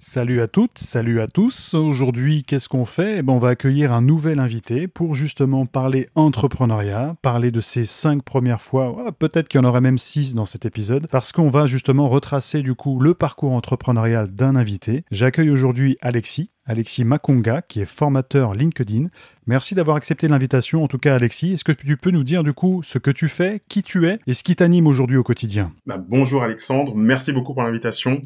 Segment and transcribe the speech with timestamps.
[0.00, 1.74] Salut à toutes, salut à tous.
[1.74, 3.18] Aujourd'hui, qu'est-ce qu'on fait?
[3.18, 7.84] Eh ben, On va accueillir un nouvel invité pour justement parler entrepreneuriat, parler de ces
[7.84, 11.48] cinq premières fois, peut-être qu'il y en aura même six dans cet épisode, parce qu'on
[11.48, 15.02] va justement retracer du coup le parcours entrepreneurial d'un invité.
[15.10, 19.08] J'accueille aujourd'hui Alexis, Alexis Makonga, qui est formateur LinkedIn.
[19.48, 20.84] Merci d'avoir accepté l'invitation.
[20.84, 23.26] En tout cas, Alexis, est-ce que tu peux nous dire du coup ce que tu
[23.26, 25.72] fais, qui tu es et ce qui t'anime aujourd'hui au quotidien?
[25.86, 28.22] Bah, Bonjour Alexandre, merci beaucoup pour l'invitation.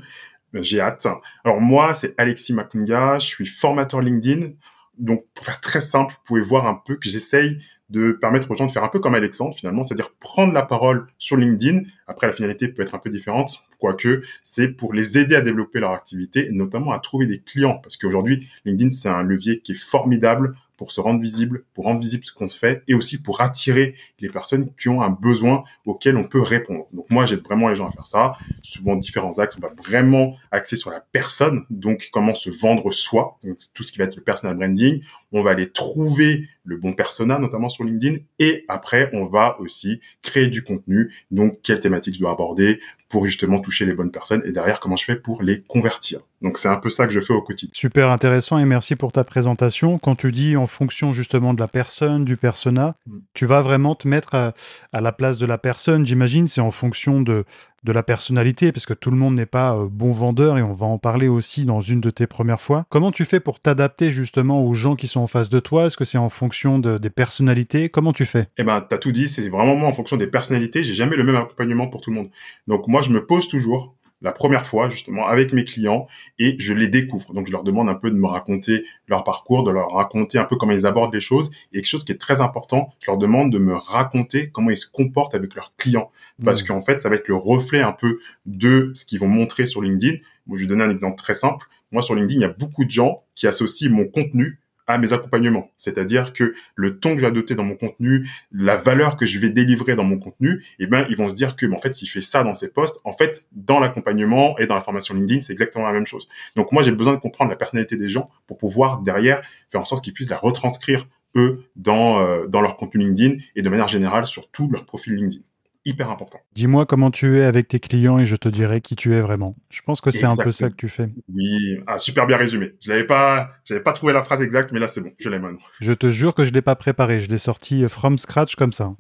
[0.55, 1.06] J'ai hâte.
[1.45, 4.50] Alors moi, c'est Alexis Makunga, je suis formateur LinkedIn.
[4.98, 7.59] Donc pour faire très simple, vous pouvez voir un peu que j'essaye
[7.92, 11.06] de permettre aux gens de faire un peu comme Alexandre finalement, c'est-à-dire prendre la parole
[11.19, 11.83] sur LinkedIn.
[12.06, 15.78] Après, la finalité peut être un peu différente, quoique c'est pour les aider à développer
[15.78, 19.83] leur activité, notamment à trouver des clients, parce qu'aujourd'hui, LinkedIn, c'est un levier qui est
[19.83, 23.94] formidable pour se rendre visible, pour rendre visible ce qu'on fait et aussi pour attirer
[24.19, 26.86] les personnes qui ont un besoin auquel on peut répondre.
[26.92, 28.33] Donc moi, j'aide vraiment les gens à faire ça.
[28.62, 33.38] Souvent différents axes, on va vraiment axer sur la personne, donc comment se vendre soi,
[33.44, 35.00] donc tout ce qui va être le personal branding.
[35.33, 40.00] On va aller trouver le bon persona, notamment sur LinkedIn, et après, on va aussi
[40.22, 41.12] créer du contenu.
[41.30, 44.97] Donc, quelle thématique je dois aborder pour justement toucher les bonnes personnes, et derrière, comment
[44.97, 46.20] je fais pour les convertir.
[46.42, 47.70] Donc c'est un peu ça que je fais au quotidien.
[47.72, 49.98] Super intéressant et merci pour ta présentation.
[49.98, 53.19] Quand tu dis en fonction justement de la personne, du persona, mm.
[53.33, 54.55] tu vas vraiment te mettre à,
[54.92, 57.44] la place de la personne, j'imagine, c'est en fonction de,
[57.84, 60.72] de la personnalité, parce que tout le monde n'est pas euh, bon vendeur et on
[60.72, 62.86] va en parler aussi dans une de tes premières fois.
[62.88, 65.87] Comment tu fais pour t'adapter justement aux gens qui sont en face de toi?
[65.87, 67.88] Est-ce que c'est en fonction de, des personnalités?
[67.88, 68.48] Comment tu fais?
[68.59, 70.84] Eh ben, t'as tout dit, c'est vraiment moi en fonction des personnalités.
[70.84, 72.31] J'ai jamais le même accompagnement pour tout le monde.
[72.69, 76.06] Donc moi, je me pose toujours la première fois justement avec mes clients
[76.38, 77.34] et je les découvre.
[77.34, 80.44] Donc je leur demande un peu de me raconter leur parcours, de leur raconter un
[80.44, 83.19] peu comment ils abordent les choses et quelque chose qui est très important, je leur
[83.19, 86.10] demande de me raconter comment ils se comportent avec leurs clients
[86.44, 86.66] parce mmh.
[86.66, 89.83] qu'en fait ça va être le reflet un peu de ce qu'ils vont montrer sur
[89.83, 90.19] LinkedIn.
[90.47, 91.66] Moi, je vais donner un exemple très simple.
[91.91, 94.60] Moi sur LinkedIn, il y a beaucoup de gens qui associent mon contenu
[94.92, 95.70] à mes accompagnements.
[95.76, 99.38] C'est-à-dire que le ton que je vais adopter dans mon contenu, la valeur que je
[99.38, 102.08] vais délivrer dans mon contenu, eh ben, ils vont se dire que, en fait, s'il
[102.08, 105.53] fait ça dans ses posts, en fait, dans l'accompagnement et dans la formation LinkedIn, c'est
[105.53, 106.28] exactement la même chose.
[106.56, 109.84] Donc, moi, j'ai besoin de comprendre la personnalité des gens pour pouvoir, derrière, faire en
[109.84, 113.88] sorte qu'ils puissent la retranscrire, eux, dans, euh, dans leur contenu LinkedIn et de manière
[113.88, 115.42] générale sur tout leur profil LinkedIn
[115.84, 116.38] hyper important.
[116.54, 119.56] Dis-moi comment tu es avec tes clients et je te dirai qui tu es vraiment.
[119.70, 121.10] Je pense que c'est un peu ça que tu fais.
[121.32, 122.75] Oui, ah, super bien résumé.
[122.81, 125.38] Je n'avais pas, j'avais pas trouvé la phrase exacte, mais là c'est bon, je l'ai
[125.38, 125.59] maintenant.
[125.81, 128.94] Je te jure que je l'ai pas préparé, je l'ai sorti from scratch comme ça.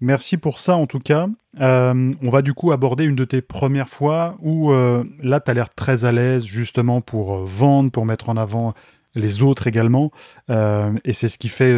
[0.00, 1.28] Merci pour ça en tout cas.
[1.60, 5.50] Euh, on va du coup aborder une de tes premières fois où euh, là tu
[5.50, 8.74] as l'air très à l'aise justement pour euh, vendre, pour mettre en avant
[9.14, 10.10] les autres également.
[10.50, 11.72] et c'est ce qui fait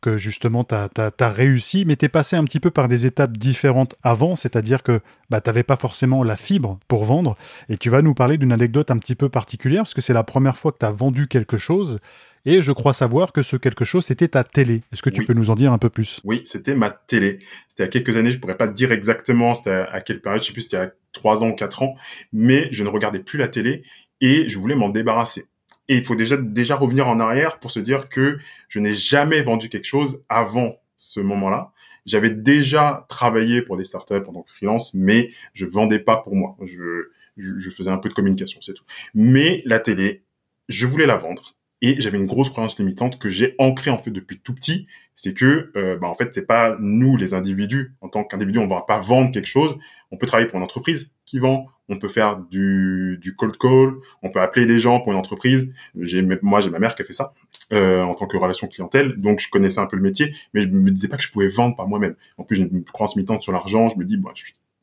[0.00, 3.36] que justement tu as, réussi, mais tu es passé un petit peu par des étapes
[3.36, 7.36] différentes avant, c'est-à-dire que bah, tu n'avais pas forcément la fibre pour vendre,
[7.68, 10.24] et tu vas nous parler d'une anecdote un petit peu particulière, parce que c'est la
[10.24, 12.00] première fois que tu as vendu quelque chose,
[12.46, 14.82] et je crois savoir que ce quelque chose, c'était ta télé.
[14.92, 16.20] Est-ce que tu peux nous en dire un peu plus?
[16.24, 17.38] Oui, c'était ma télé.
[17.68, 20.48] C'était a quelques années, je pourrais pas te dire exactement c'était à, quelle période, je
[20.48, 21.94] sais plus c'était a 3 ans ou 4 ans,
[22.32, 23.82] mais je ne regardais plus la télé,
[24.20, 25.46] et je voulais m'en débarrasser.
[25.90, 29.42] Et il faut déjà déjà revenir en arrière pour se dire que je n'ai jamais
[29.42, 31.72] vendu quelque chose avant ce moment-là.
[32.06, 36.36] J'avais déjà travaillé pour des startups en tant que freelance, mais je vendais pas pour
[36.36, 36.56] moi.
[36.62, 38.84] Je, je, je faisais un peu de communication, c'est tout.
[39.14, 40.22] Mais la télé,
[40.68, 44.10] je voulais la vendre et j'avais une grosse croyance limitante que j'ai ancrée en fait
[44.10, 47.94] depuis tout petit, c'est que euh, bah, en fait c'est pas nous les individus.
[48.00, 49.78] En tant qu'individus on va pas vendre quelque chose,
[50.10, 53.94] on peut travailler pour une entreprise qui vend, on peut faire du, du cold call,
[54.22, 55.72] on peut appeler des gens pour une entreprise.
[55.98, 57.32] J'ai moi j'ai ma mère qui a fait ça
[57.72, 60.68] euh, en tant que relation clientèle, donc je connaissais un peu le métier, mais je
[60.68, 62.14] me disais pas que je pouvais vendre par moi-même.
[62.36, 64.20] En plus j'ai une croyance limitante sur l'argent, je me dis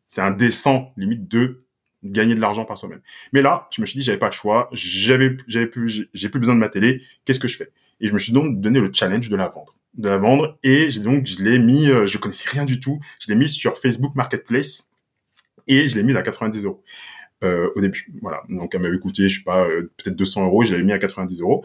[0.05, 1.66] c'est indécent limite de
[2.11, 3.01] gagner de l'argent par soi-même.
[3.33, 6.39] Mais là, je me suis dit, j'avais pas le choix, j'avais, j'avais plus, j'ai plus
[6.39, 7.71] besoin de ma télé, qu'est-ce que je fais?
[7.99, 10.89] Et je me suis donc donné le challenge de la vendre, de la vendre, et
[10.99, 14.15] donc, je l'ai mis, euh, je connaissais rien du tout, je l'ai mis sur Facebook
[14.15, 14.91] Marketplace,
[15.67, 16.83] et je l'ai mise à 90 euros.
[17.43, 18.41] Euh, au début, voilà.
[18.49, 20.97] Donc, elle m'avait coûté, je sais pas, euh, peut-être 200 euros, je l'avais mis à
[20.97, 21.63] 90 euros.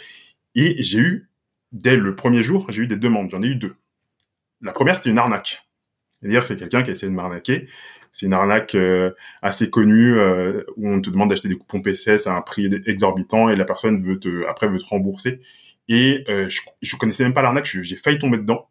[0.54, 1.30] Et j'ai eu,
[1.72, 3.74] dès le premier jour, j'ai eu des demandes, j'en ai eu deux.
[4.60, 5.66] La première, c'était une arnaque
[6.20, 7.66] C'est-à-dire c'est quelqu'un qui a essayé de m'arnaquer.
[8.12, 9.10] C'est une arnaque euh,
[9.40, 13.48] assez connue euh, où on te demande d'acheter des coupons PCS à un prix exorbitant
[13.48, 15.40] et la personne veut te après veut te rembourser.
[15.88, 18.68] Et euh, je, je connaissais même pas l'arnaque, j'ai failli tomber dedans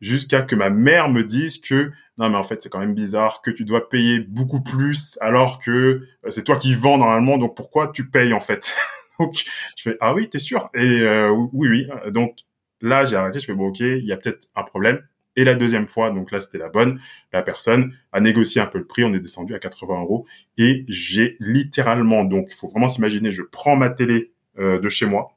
[0.00, 3.40] jusqu'à que ma mère me dise que non mais en fait c'est quand même bizarre
[3.42, 7.88] que tu dois payer beaucoup plus alors que c'est toi qui vends normalement donc pourquoi
[7.88, 8.74] tu payes en fait?
[9.18, 9.34] Donc
[9.76, 10.68] je fais ah oui t'es sûr?
[10.74, 11.02] Et
[11.52, 12.36] oui oui donc
[12.82, 15.00] là j'ai arrêté je fais bon ok il y a peut-être un problème
[15.36, 17.00] et la deuxième fois, donc là c'était la bonne,
[17.32, 20.26] la personne a négocié un peu le prix, on est descendu à 80 euros
[20.58, 25.06] et j'ai littéralement, donc il faut vraiment s'imaginer, je prends ma télé euh, de chez
[25.06, 25.36] moi,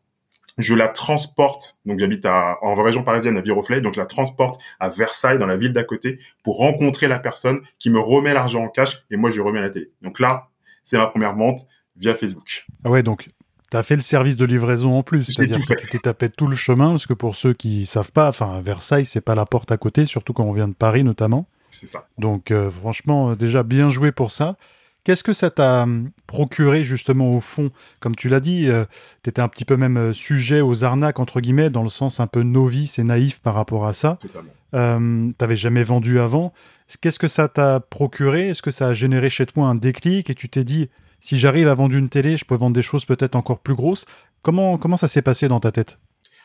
[0.57, 4.89] je la transporte, donc j'habite en région parisienne à Viroflay, donc je la transporte à
[4.89, 8.69] Versailles dans la ville d'à côté pour rencontrer la personne qui me remet l'argent en
[8.69, 9.91] cash et moi je remets la télé.
[10.01, 10.49] Donc là,
[10.83, 11.61] c'est ma première vente
[11.95, 12.65] via Facebook.
[12.83, 13.27] Ah ouais, donc
[13.71, 16.47] tu as fait le service de livraison en plus, c'est-à-dire que tu t'es tapé tout
[16.47, 19.71] le chemin, parce que pour ceux qui savent pas, enfin Versailles, c'est pas la porte
[19.71, 21.47] à côté, surtout quand on vient de Paris notamment.
[21.69, 22.07] C'est ça.
[22.17, 24.55] Donc euh, franchement, euh, déjà bien joué pour ça.
[25.03, 27.69] Qu'est-ce que ça t'a hum, procuré justement au fond?
[27.99, 28.85] Comme tu l'as dit, euh,
[29.23, 32.27] tu étais un petit peu même sujet aux arnaques, entre guillemets, dans le sens un
[32.27, 34.17] peu novice et naïf par rapport à ça.
[34.19, 34.51] Totalement.
[34.73, 36.53] Euh, T'avais jamais vendu avant.
[37.01, 38.49] Qu'est-ce que ça t'a procuré?
[38.49, 40.89] Est-ce que ça a généré chez toi un déclic et tu t'es dit,
[41.19, 44.05] si j'arrive à vendre une télé, je peux vendre des choses peut-être encore plus grosses.
[44.41, 45.97] Comment, comment ça s'est passé dans ta tête?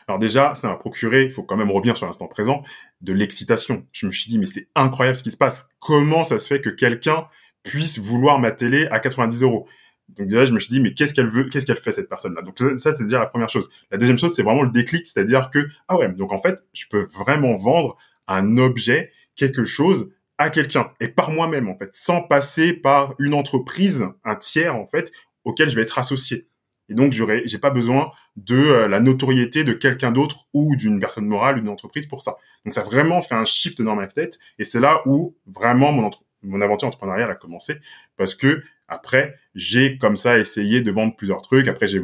[0.07, 2.63] Alors déjà, ça m'a procuré, il faut quand même revenir sur l'instant présent,
[3.01, 3.85] de l'excitation.
[3.91, 5.67] Je me suis dit, mais c'est incroyable ce qui se passe.
[5.79, 7.25] Comment ça se fait que quelqu'un
[7.63, 9.67] puisse vouloir ma télé à 90 euros?
[10.09, 12.43] Donc déjà, je me suis dit, mais qu'est-ce qu'elle veut, qu'est-ce qu'elle fait cette personne-là?
[12.43, 13.69] Donc ça, c'est déjà la première chose.
[13.89, 16.85] La deuxième chose, c'est vraiment le déclic, c'est-à-dire que ah ouais, donc en fait, je
[16.87, 17.97] peux vraiment vendre
[18.27, 23.33] un objet, quelque chose à quelqu'un et par moi-même en fait, sans passer par une
[23.33, 25.11] entreprise, un tiers en fait,
[25.43, 26.47] auquel je vais être associé.
[26.89, 30.99] Et donc j'aurais, j'ai pas besoin de euh, la notoriété de quelqu'un d'autre ou d'une
[30.99, 32.37] personne morale, d'une entreprise pour ça.
[32.63, 35.91] Donc ça a vraiment fait un shift dans ma tête et c'est là où vraiment
[35.91, 36.11] mon,
[36.43, 37.77] mon aventure entrepreneuriale a commencé
[38.17, 41.67] parce que après, j'ai comme ça essayé de vendre plusieurs trucs.
[41.67, 41.99] Après, j'ai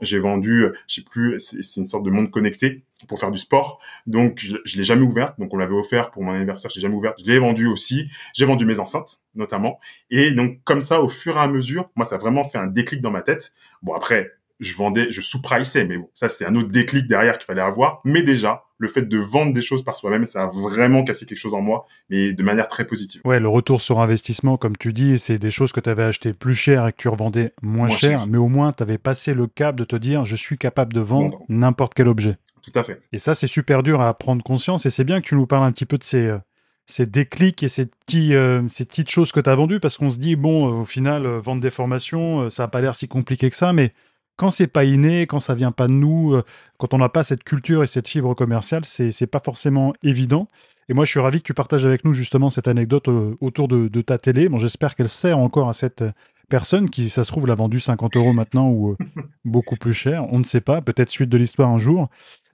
[0.00, 3.38] j'ai vendu, euh, je sais plus, c'est une sorte de monde connecté pour faire du
[3.38, 3.78] sport.
[4.06, 5.34] Donc, je, l'ai jamais ouvert.
[5.38, 6.70] Donc, on l'avait offert pour mon anniversaire.
[6.70, 7.14] Je l'ai jamais ouvert.
[7.18, 8.10] Je l'ai vendu aussi.
[8.34, 9.78] J'ai vendu mes enceintes, notamment.
[10.10, 12.66] Et donc, comme ça, au fur et à mesure, moi, ça a vraiment fait un
[12.66, 13.52] déclic dans ma tête.
[13.82, 17.46] Bon, après, je vendais, je sous-priceais, mais bon, ça c'est un autre déclic derrière qu'il
[17.46, 18.00] fallait avoir.
[18.04, 21.38] Mais déjà, le fait de vendre des choses par soi-même, ça a vraiment cassé quelque
[21.38, 23.20] chose en moi, mais de manière très positive.
[23.24, 26.32] Ouais, le retour sur investissement, comme tu dis, c'est des choses que tu avais achetées
[26.32, 29.46] plus cher et que tu revendais moins, cher, mais au moins tu avais passé le
[29.46, 32.36] cap de te dire je suis capable de vendre n'importe quel objet.
[32.62, 33.00] Tout à fait.
[33.12, 35.64] Et ça, c'est super dur à prendre conscience et c'est bien que tu nous parles
[35.64, 36.38] un petit peu de ces, euh,
[36.86, 40.10] ces déclics et ces, petits, euh, ces petites choses que tu as vendues parce qu'on
[40.10, 43.48] se dit, bon, au final, euh, vendre des formations, ça n'a pas l'air si compliqué
[43.48, 43.92] que ça, mais
[44.38, 46.44] quand c'est pas inné, quand ça vient pas de nous, euh,
[46.78, 50.48] quand on n'a pas cette culture et cette fibre commerciale, c'est pas forcément évident.
[50.88, 53.66] Et moi, je suis ravi que tu partages avec nous justement cette anecdote euh, autour
[53.66, 54.48] de, ta télé.
[54.48, 56.04] Bon, j'espère qu'elle sert encore à cette
[56.48, 58.96] personne qui, ça se trouve, l'a vendue 50 euros maintenant ou euh,
[59.44, 60.24] beaucoup plus cher.
[60.32, 60.80] On ne sait pas.
[60.80, 62.08] Peut-être suite de l'histoire un jour.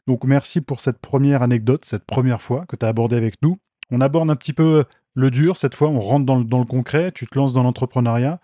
[0.06, 3.58] Donc, merci pour cette première anecdote, cette première fois que tu as abordée avec nous.
[3.90, 5.88] On aborde un petit peu le dur cette fois.
[5.90, 7.12] On rentre dans dans le concret.
[7.12, 8.40] Tu te lances dans l'entrepreneuriat.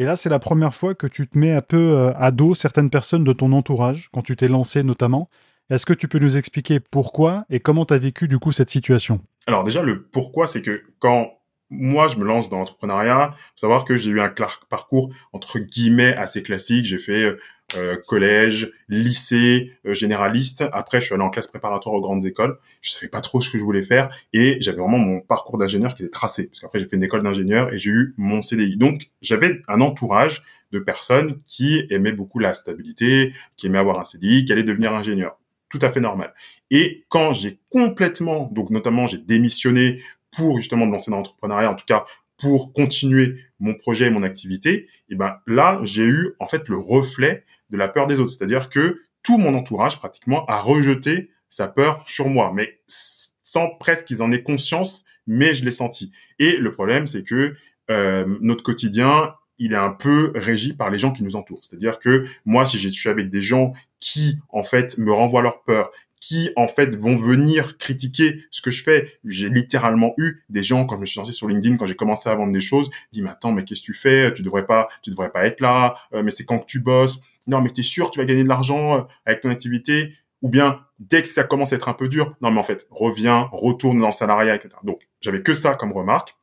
[0.00, 2.54] Et là, c'est la première fois que tu te mets un peu euh, à dos
[2.54, 5.26] certaines personnes de ton entourage, quand tu t'es lancé notamment.
[5.68, 8.70] Est-ce que tu peux nous expliquer pourquoi et comment tu as vécu du coup cette
[8.70, 9.20] situation?
[9.46, 11.34] Alors déjà, le pourquoi, c'est que quand
[11.68, 14.32] moi, je me lance dans l'entrepreneuriat, savoir que j'ai eu un
[14.70, 16.86] parcours entre guillemets assez classique.
[16.86, 17.36] J'ai fait
[17.76, 20.64] euh, collège, lycée, euh, généraliste.
[20.72, 22.58] Après, je suis allé en classe préparatoire aux grandes écoles.
[22.80, 25.94] Je savais pas trop ce que je voulais faire et j'avais vraiment mon parcours d'ingénieur
[25.94, 26.48] qui était tracé.
[26.48, 28.76] Parce qu'après, j'ai fait une école d'ingénieur et j'ai eu mon CDI.
[28.76, 34.04] Donc, j'avais un entourage de personnes qui aimaient beaucoup la stabilité, qui aimaient avoir un
[34.04, 35.38] CDI, qui allaient devenir ingénieur.
[35.68, 36.34] Tout à fait normal.
[36.70, 40.02] Et quand j'ai complètement, donc notamment, j'ai démissionné
[40.36, 42.04] pour justement me lancer dans l'entrepreneuriat, en tout cas
[42.40, 46.78] pour continuer mon projet et mon activité, et ben là, j'ai eu en fait le
[46.78, 48.32] reflet de la peur des autres.
[48.32, 54.06] C'est-à-dire que tout mon entourage pratiquement a rejeté sa peur sur moi, mais sans presque
[54.06, 56.12] qu'ils en aient conscience, mais je l'ai senti.
[56.38, 57.54] Et le problème, c'est que
[57.90, 61.60] euh, notre quotidien, il est un peu régi par les gens qui nous entourent.
[61.62, 65.62] C'est-à-dire que moi, si j'ai suis avec des gens qui, en fait, me renvoient leur
[65.62, 69.18] peur, qui en fait vont venir critiquer ce que je fais.
[69.24, 72.28] J'ai littéralement eu des gens quand je me suis lancé sur LinkedIn, quand j'ai commencé
[72.28, 74.32] à vendre des choses, dit mais attends mais qu'est-ce que tu fais?
[74.34, 75.94] Tu devrais pas, tu devrais pas être là.
[76.14, 77.22] Euh, mais c'est quand que tu bosses?
[77.46, 80.12] Non mais t'es sûr tu vas gagner de l'argent euh, avec ton activité?
[80.42, 82.86] Ou bien dès que ça commence à être un peu dur, non mais en fait
[82.90, 84.76] reviens, retourne dans le salariat, etc.
[84.84, 86.34] Donc j'avais que ça comme remarque.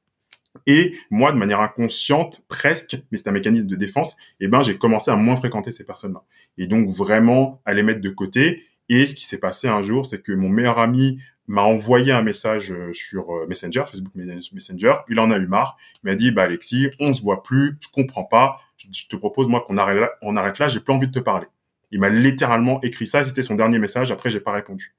[0.65, 4.77] Et moi, de manière inconsciente, presque, mais c'est un mécanisme de défense, eh ben, j'ai
[4.77, 6.23] commencé à moins fréquenter ces personnes-là.
[6.57, 10.05] Et donc, vraiment, à les mettre de côté Et ce qui s'est passé un jour,
[10.05, 14.95] c'est que mon meilleur ami m'a envoyé un message euh, sur euh, Messenger, Facebook Messenger.
[15.09, 15.77] Il en a eu marre.
[16.03, 18.59] Il m'a dit, bah Alexis, on se voit plus, je comprends pas.
[18.77, 20.67] Je te propose moi qu'on arrête là, on arrête là.
[20.67, 21.47] J'ai plus envie de te parler.
[21.91, 23.23] Il m'a littéralement écrit ça.
[23.23, 24.11] C'était son dernier message.
[24.11, 24.93] Après, j'ai pas répondu.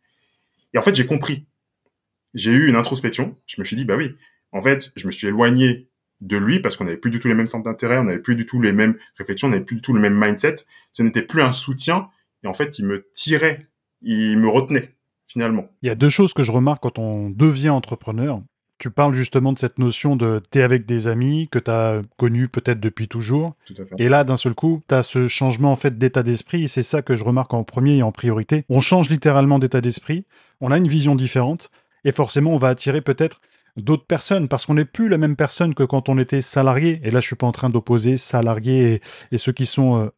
[0.75, 1.47] Et en fait, j'ai compris.
[2.35, 3.37] J'ai eu une introspection.
[3.47, 4.17] Je me suis dit, bah oui.
[4.53, 5.89] En fait, je me suis éloigné
[6.21, 8.35] de lui parce qu'on n'avait plus du tout les mêmes centres d'intérêt, on n'avait plus
[8.35, 10.57] du tout les mêmes réflexions, on n'avait plus du tout le même mindset.
[10.93, 12.09] Ce n'était plus un soutien.
[12.43, 13.67] Et en fait, il me tirait,
[14.03, 14.95] il me retenait
[15.27, 15.69] finalement.
[15.83, 18.41] Il y a deux choses que je remarque quand on devient entrepreneur.
[18.79, 22.49] Tu parles justement de cette notion de t'es avec des amis que tu as connus
[22.49, 23.57] peut-être depuis toujours.
[23.67, 23.97] Tout à fait.
[23.99, 26.63] Et là, d'un seul coup, tu as ce changement en fait d'état d'esprit.
[26.63, 28.65] Et c'est ça que je remarque en premier et en priorité.
[28.69, 30.25] On change littéralement d'état d'esprit.
[30.61, 31.71] On a une vision différente.
[32.05, 33.41] Et forcément, on va attirer peut-être
[33.77, 37.01] d'autres personnes parce qu'on n'est plus la même personne que quand on était salarié.
[37.03, 39.01] Et là, je suis pas en train d'opposer salariés
[39.33, 40.09] et, ceux qui sont euh,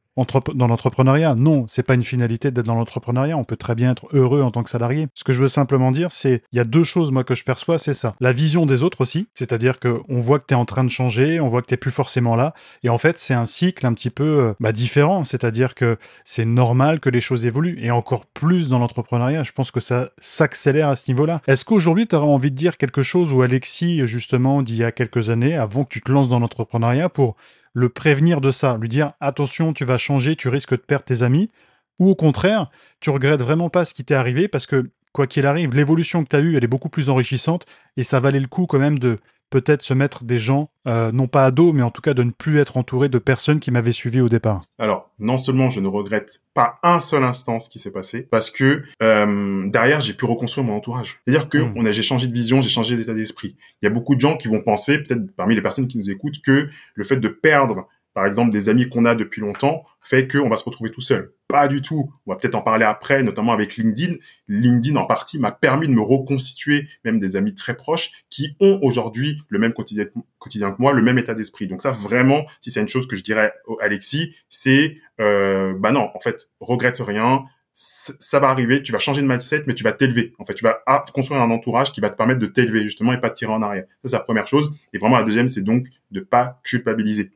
[0.54, 1.34] dans l'entrepreneuriat.
[1.34, 3.36] Non, c'est pas une finalité d'être dans l'entrepreneuriat.
[3.36, 5.08] On peut très bien être heureux en tant que salarié.
[5.14, 7.44] Ce que je veux simplement dire, c'est il y a deux choses moi que je
[7.44, 8.14] perçois, c'est ça.
[8.20, 10.90] La vision des autres aussi, c'est-à-dire que on voit que tu es en train de
[10.90, 13.92] changer, on voit que tu plus forcément là et en fait, c'est un cycle un
[13.92, 18.26] petit peu euh, bah, différent, c'est-à-dire que c'est normal que les choses évoluent et encore
[18.26, 21.40] plus dans l'entrepreneuriat, je pense que ça s'accélère à ce niveau-là.
[21.46, 24.92] Est-ce qu'aujourd'hui tu aurais envie de dire quelque chose où Alexis justement d'il y a
[24.92, 27.36] quelques années avant que tu te lances dans l'entrepreneuriat pour
[27.72, 31.22] le prévenir de ça, lui dire attention, tu vas changer, tu risques de perdre tes
[31.22, 31.50] amis,
[31.98, 35.46] ou au contraire, tu regrettes vraiment pas ce qui t'est arrivé parce que quoi qu'il
[35.46, 38.48] arrive, l'évolution que tu as eue, elle est beaucoup plus enrichissante et ça valait le
[38.48, 39.18] coup quand même de
[39.50, 42.22] peut-être se mettre des gens, euh, non pas à dos, mais en tout cas de
[42.22, 44.60] ne plus être entouré de personnes qui m'avaient suivi au départ.
[44.78, 48.50] Alors, non seulement je ne regrette pas un seul instant ce qui s'est passé, parce
[48.50, 51.20] que euh, derrière j'ai pu reconstruire mon entourage.
[51.26, 51.74] C'est-à-dire que hmm.
[51.76, 53.56] on a, j'ai changé de vision, j'ai changé d'état d'esprit.
[53.82, 56.10] Il y a beaucoup de gens qui vont penser, peut-être parmi les personnes qui nous
[56.10, 57.86] écoutent, que le fait de perdre
[58.20, 61.32] par exemple, des amis qu'on a depuis longtemps, fait qu'on va se retrouver tout seul.
[61.48, 62.12] Pas du tout.
[62.26, 64.16] On va peut-être en parler après, notamment avec LinkedIn.
[64.46, 68.78] LinkedIn, en partie, m'a permis de me reconstituer même des amis très proches qui ont
[68.82, 70.04] aujourd'hui le même quotidien,
[70.38, 71.66] quotidien que moi, le même état d'esprit.
[71.66, 75.90] Donc ça, vraiment, si c'est une chose que je dirais à Alexis, c'est, euh, bah
[75.90, 77.44] non, en fait, regrette rien.
[77.72, 80.34] Ça va arriver, tu vas changer de mindset, mais tu vas t'élever.
[80.38, 80.82] En fait, tu vas
[81.14, 83.62] construire un entourage qui va te permettre de t'élever justement et pas te tirer en
[83.62, 83.86] arrière.
[84.04, 84.76] Ça, c'est la première chose.
[84.92, 87.32] Et vraiment, la deuxième, c'est donc de pas culpabiliser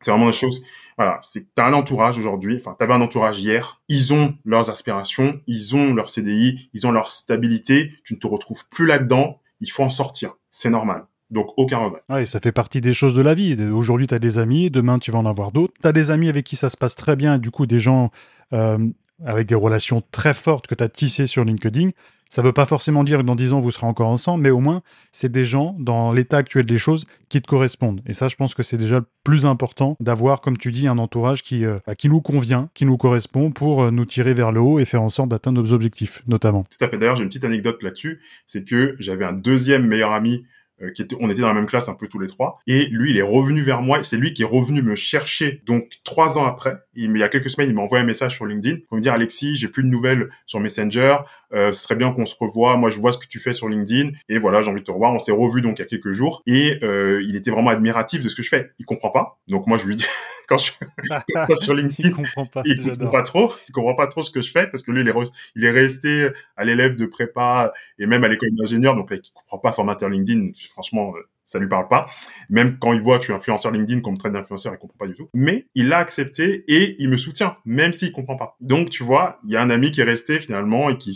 [0.00, 0.62] c'est vraiment des choses.
[0.96, 2.56] Voilà, c'est t'as un entourage aujourd'hui.
[2.56, 3.80] Enfin, t'avais un entourage hier.
[3.88, 7.92] Ils ont leurs aspirations, ils ont leur CDI, ils ont leur stabilité.
[8.04, 9.40] Tu ne te retrouves plus là-dedans.
[9.60, 10.36] Il faut en sortir.
[10.50, 11.04] C'est normal.
[11.30, 12.02] Donc aucun regret.
[12.08, 13.62] Ouais, ça fait partie des choses de la vie.
[13.70, 15.74] Aujourd'hui, tu as des amis, demain, tu vas en avoir d'autres.
[15.80, 18.10] Tu as des amis avec qui ça se passe très bien, du coup, des gens
[18.52, 18.78] euh,
[19.24, 21.90] avec des relations très fortes que tu as tissées sur LinkedIn.
[22.30, 24.50] Ça ne veut pas forcément dire que dans 10 ans, vous serez encore ensemble, mais
[24.50, 28.02] au moins, c'est des gens, dans l'état actuel des choses, qui te correspondent.
[28.06, 30.98] Et ça, je pense que c'est déjà le plus important d'avoir, comme tu dis, un
[30.98, 34.60] entourage qui, euh, qui nous convient, qui nous correspond pour euh, nous tirer vers le
[34.60, 36.64] haut et faire en sorte d'atteindre nos objectifs, notamment.
[36.70, 36.98] Tout à fait.
[36.98, 38.20] D'ailleurs, j'ai une petite anecdote là-dessus.
[38.46, 40.44] C'est que j'avais un deuxième meilleur ami
[40.82, 42.58] euh, qui était, on était dans la même classe un peu tous les trois.
[42.66, 44.02] Et lui, il est revenu vers moi.
[44.04, 45.62] C'est lui qui est revenu me chercher.
[45.66, 48.46] Donc trois ans après, il, y a quelques semaines, il m'a envoyé un message sur
[48.46, 51.18] LinkedIn pour me dire Alexis, j'ai plus de nouvelles sur Messenger.
[51.52, 52.76] Euh, ce serait bien qu'on se revoie.
[52.76, 54.10] Moi, je vois ce que tu fais sur LinkedIn.
[54.28, 55.12] Et voilà, j'ai envie de te revoir.
[55.12, 56.42] On s'est revu donc il y a quelques jours.
[56.46, 58.70] Et euh, il était vraiment admiratif de ce que je fais.
[58.78, 59.38] Il comprend pas.
[59.48, 60.06] Donc moi, je lui dis
[60.48, 60.72] quand je
[61.34, 62.62] quand sur LinkedIn, il comprend pas.
[62.64, 63.52] Il comprend pas trop.
[63.68, 65.14] Il comprend pas trop ce que je fais parce que lui, il est,
[65.56, 68.96] il est resté à l'élève de prépa et même à l'école d'ingénieur.
[68.96, 70.50] Donc là, il comprend pas formateur LinkedIn.
[70.70, 72.06] Franchement, euh, ça lui parle pas.
[72.48, 75.08] Même quand il voit que je suis influenceur LinkedIn comme train d'influenceur, il comprend pas
[75.08, 75.28] du tout.
[75.34, 78.56] Mais il l'a accepté et il me soutient, même s'il comprend pas.
[78.60, 81.10] Donc, tu vois, il y a un ami qui est resté finalement et qui,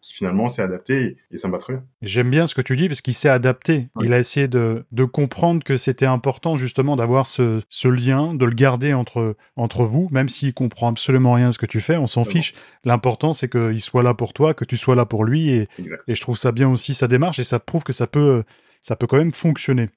[0.00, 1.82] qui finalement s'est adapté et, ça me va très bien.
[2.02, 3.88] J'aime bien ce que tu dis parce qu'il s'est adapté.
[4.00, 8.44] Il a essayé de, de comprendre que c'était important justement d'avoir ce, ce, lien, de
[8.44, 11.96] le garder entre, entre vous, même s'il comprend absolument rien à ce que tu fais,
[11.96, 12.54] on s'en fiche.
[12.84, 15.68] L'important c'est qu'il soit là pour toi, que tu sois là pour lui et,
[16.06, 18.44] et je trouve ça bien aussi sa démarche et ça prouve que ça peut,
[18.80, 19.88] ça peut quand même fonctionner.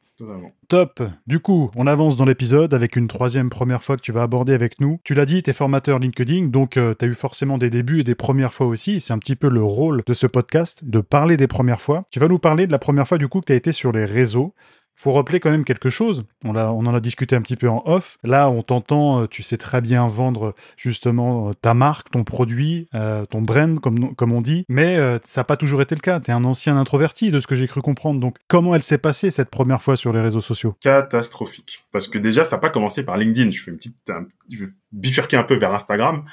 [0.68, 1.02] Top.
[1.28, 4.54] Du coup, on avance dans l'épisode avec une troisième première fois que tu vas aborder
[4.54, 5.00] avec nous.
[5.04, 8.02] Tu l'as dit, tu es formateur LinkedIn, donc euh, tu as eu forcément des débuts
[8.02, 9.02] et des premières fois aussi.
[9.02, 12.06] C'est un petit peu le rôle de ce podcast, de parler des premières fois.
[12.12, 13.92] Tu vas nous parler de la première fois du coup que tu as été sur
[13.92, 14.54] les réseaux
[14.96, 16.26] faut rappeler quand même quelque chose.
[16.44, 18.18] On, on, en a discuté un petit peu en off.
[18.24, 22.88] Là, on t'entend, euh, tu sais très bien vendre justement euh, ta marque, ton produit,
[22.94, 24.66] euh, ton brand, comme, comme on dit.
[24.70, 26.20] Mais ça n'a pas toujours été le cas.
[26.20, 28.20] Tu es un ancien introverti, de ce que j'ai cru comprendre.
[28.20, 30.76] Donc, comment elle s'est passée cette première fois sur les réseaux sociaux?
[30.82, 31.86] Catastrophique.
[31.92, 33.52] Parce que déjà, ça n'a pas commencé par LinkedIn.
[33.52, 34.12] Je fais une petite,
[34.52, 36.24] je vais bifurquer un peu vers Instagram.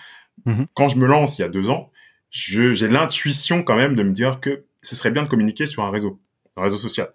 [0.46, 0.66] Mhm.
[0.74, 1.90] Quand je me lance il y a deux ans,
[2.30, 5.90] j'ai l'intuition quand même de me dire que ce serait bien de communiquer sur un
[5.90, 6.20] réseau,
[6.56, 7.08] un réseau social.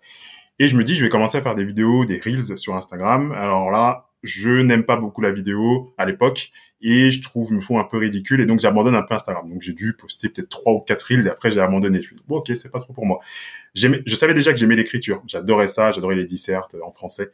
[0.59, 3.31] Et je me dis, je vais commencer à faire des vidéos, des reels sur Instagram.
[3.33, 7.79] Alors là, je n'aime pas beaucoup la vidéo à l'époque et je trouve me font
[7.79, 9.47] un peu ridicule et donc j'abandonne un peu Instagram.
[9.49, 12.01] Donc j'ai dû poster peut-être trois ou quatre reels et après j'ai abandonné.
[12.01, 13.19] Je me dis bon ok c'est pas trop pour moi.
[13.75, 15.21] Je savais déjà que j'aimais l'écriture.
[15.27, 17.31] J'adorais ça, j'adorais les dissertes en français.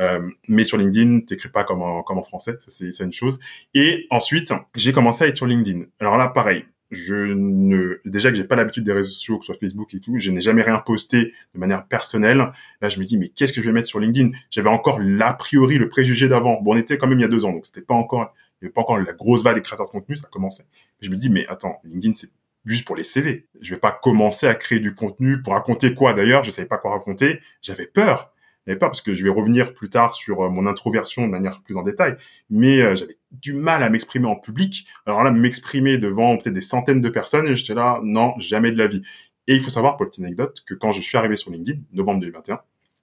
[0.00, 3.38] Euh, mais sur LinkedIn t'écris pas comme en, comme en français, ça c'est une chose.
[3.74, 5.84] Et ensuite j'ai commencé à être sur LinkedIn.
[6.00, 9.52] Alors là pareil, je ne déjà que j'ai pas l'habitude des réseaux sociaux, que ce
[9.52, 12.52] soit Facebook et tout, je n'ai jamais rien posté de manière personnelle.
[12.80, 14.30] Là, je me dis mais qu'est-ce que je vais mettre sur LinkedIn?
[14.50, 16.60] J'avais encore l'a priori le préjugé d'avant.
[16.60, 18.66] Bon, on était quand même il y a deux ans, donc c'était pas encore, il
[18.66, 20.64] avait pas encore la grosse vague des créateurs de contenu, ça commençait.
[21.00, 22.30] je me dis mais attends, LinkedIn c'est
[22.64, 23.46] juste pour les CV.
[23.60, 26.44] Je vais pas commencer à créer du contenu pour raconter quoi d'ailleurs?
[26.44, 27.40] Je savais pas quoi raconter.
[27.60, 28.31] J'avais peur
[28.66, 31.62] mais pas parce que je vais revenir plus tard sur euh, mon introversion de manière
[31.62, 32.16] plus en détail,
[32.50, 34.86] mais euh, j'avais du mal à m'exprimer en public.
[35.06, 38.78] Alors là, m'exprimer devant peut-être des centaines de personnes, et j'étais là, non, jamais de
[38.78, 39.02] la vie.
[39.48, 42.20] Et il faut savoir, pour petite anecdote, que quand je suis arrivé sur LinkedIn, novembre
[42.20, 42.60] 2021,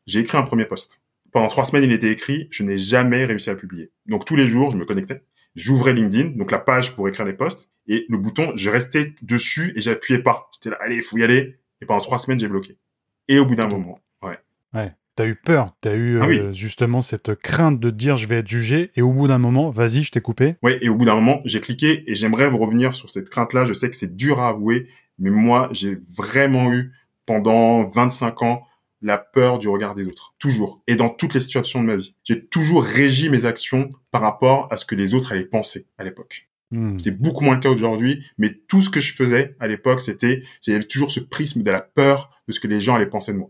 [0.07, 1.01] j'ai écrit un premier post.
[1.31, 3.91] Pendant trois semaines, il était écrit, je n'ai jamais réussi à le publier.
[4.07, 5.23] Donc tous les jours, je me connectais,
[5.55, 9.73] j'ouvrais LinkedIn, donc la page pour écrire les posts, et le bouton, je restais dessus
[9.75, 10.49] et j'appuyais pas.
[10.53, 11.59] J'étais là, allez, il faut y aller.
[11.81, 12.77] Et pendant trois semaines, j'ai bloqué.
[13.27, 14.37] Et au bout d'un moment, ouais.
[14.73, 14.91] Ouais.
[15.19, 16.39] T'as eu peur, t'as eu Ah oui.
[16.39, 19.69] euh, justement cette crainte de dire je vais être jugé, et au bout d'un moment,
[19.69, 20.55] vas-y, je t'ai coupé.
[20.63, 23.65] Ouais, et au bout d'un moment, j'ai cliqué et j'aimerais vous revenir sur cette crainte-là.
[23.65, 26.93] Je sais que c'est dur à avouer, mais moi, j'ai vraiment eu
[27.25, 28.63] pendant 25 ans
[29.01, 30.35] la peur du regard des autres.
[30.39, 30.81] Toujours.
[30.87, 32.15] Et dans toutes les situations de ma vie.
[32.23, 36.05] J'ai toujours régi mes actions par rapport à ce que les autres allaient penser à
[36.05, 36.47] l'époque.
[36.71, 36.97] Hmm.
[36.97, 40.43] C'est beaucoup moins le cas aujourd'hui, mais tout ce que je faisais à l'époque, c'était,
[40.65, 43.05] il y avait toujours ce prisme de la peur de ce que les gens allaient
[43.05, 43.49] penser de moi.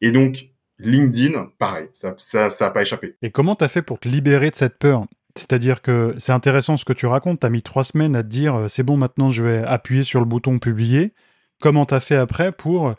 [0.00, 0.51] Et donc,
[0.84, 2.14] LinkedIn, pareil, ça,
[2.48, 3.16] ça, pas échappé.
[3.22, 5.06] Et comment t'as fait pour te libérer de cette peur?
[5.36, 8.54] C'est-à-dire que c'est intéressant ce que tu racontes, t'as mis trois semaines à te dire
[8.54, 11.14] euh, c'est bon, maintenant je vais appuyer sur le bouton publier.
[11.60, 12.94] Comment t'as fait après pour euh,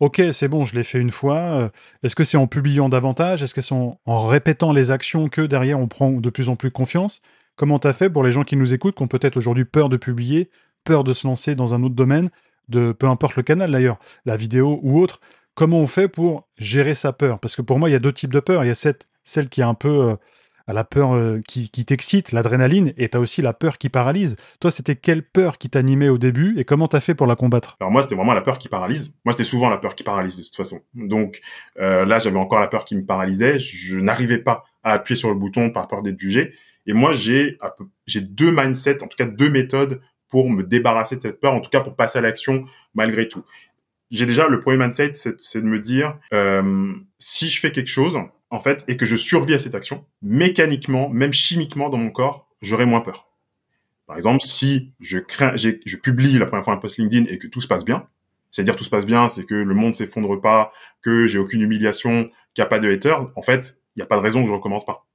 [0.00, 1.36] ok, c'est bon, je l'ai fait une fois.
[1.38, 1.68] euh,
[2.02, 3.42] Est-ce que c'est en publiant davantage?
[3.42, 6.70] Est-ce que c'est en, répétant les actions que derrière on prend de plus en plus
[6.70, 7.20] confiance?
[7.56, 9.96] Comment t'as fait pour les gens qui nous écoutent, qui ont peut-être aujourd'hui peur de
[9.98, 10.48] publier,
[10.84, 12.30] peur de se lancer dans un autre domaine,
[12.68, 15.20] de peu importe le canal d'ailleurs, la vidéo ou autre?
[15.54, 17.38] Comment on fait pour gérer sa peur?
[17.38, 18.64] Parce que pour moi, il y a deux types de peur.
[18.64, 20.16] Il y a cette, celle qui est un peu euh,
[20.66, 24.36] à la peur euh, qui, t'excite, l'adrénaline, et tu as aussi la peur qui paralyse.
[24.60, 27.76] Toi, c'était quelle peur qui t'animait au début et comment t'as fait pour la combattre?
[27.80, 29.14] Alors moi, c'était vraiment la peur qui paralyse.
[29.24, 30.80] Moi, c'était souvent la peur qui paralyse de toute façon.
[30.94, 31.40] Donc
[31.78, 33.58] euh, là, j'avais encore la peur qui me paralysait.
[33.58, 36.54] Je n'arrivais pas à appuyer sur le bouton par peur d'être jugé.
[36.86, 37.58] Et moi, j'ai
[38.20, 41.70] deux mindsets, en tout cas deux méthodes pour me débarrasser de cette peur, en tout
[41.70, 42.64] cas pour passer à l'action
[42.94, 43.44] malgré tout.
[44.14, 48.16] J'ai déjà le premier mindset, c'est de me dire euh, si je fais quelque chose
[48.50, 52.48] en fait et que je survis à cette action, mécaniquement, même chimiquement dans mon corps,
[52.62, 53.28] j'aurai moins peur.
[54.06, 57.48] Par exemple, si je crains, je publie la première fois un post LinkedIn et que
[57.48, 58.06] tout se passe bien,
[58.52, 60.70] c'est-à-dire tout se passe bien, c'est que le monde s'effondre pas,
[61.02, 64.06] que j'ai aucune humiliation, qu'il n'y a pas de haters, en fait, il n'y a
[64.06, 65.08] pas de raison que je recommence pas.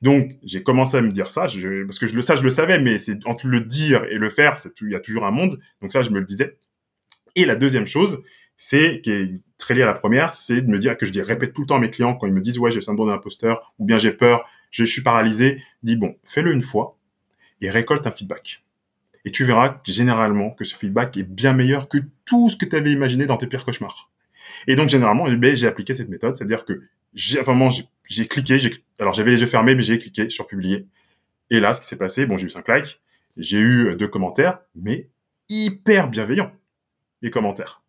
[0.00, 1.48] Donc, j'ai commencé à me dire ça,
[1.86, 4.58] parce que je ça, je le savais, mais c'est entre le dire et le faire,
[4.80, 5.58] il y a toujours un monde.
[5.82, 6.56] Donc ça, je me le disais.
[7.34, 8.22] Et la deuxième chose,
[8.56, 11.20] c'est, qui est très liée à la première, c'est de me dire que je dis,
[11.22, 13.08] répète tout le temps à mes clients quand ils me disent, ouais, j'ai le syndrome
[13.08, 16.98] de l'imposteur, ou bien j'ai peur, je, suis paralysé, dis, bon, fais-le une fois
[17.60, 18.62] et récolte un feedback.
[19.24, 22.76] Et tu verras généralement que ce feedback est bien meilleur que tout ce que tu
[22.76, 24.10] avais imaginé dans tes pires cauchemars.
[24.66, 26.82] Et donc, généralement, eh ben, j'ai appliqué cette méthode, c'est-à-dire que
[27.14, 28.58] j'ai vraiment, j'ai- cliqué,
[28.98, 30.86] alors j'avais les yeux fermés, mais j'ai cliqué sur publier.
[31.48, 33.00] Et là, ce qui s'est passé, bon, j'ai eu 5 likes,
[33.36, 35.08] j'ai eu deux commentaires, mais
[35.48, 36.52] hyper bienveillants,
[37.22, 37.83] les commentaires.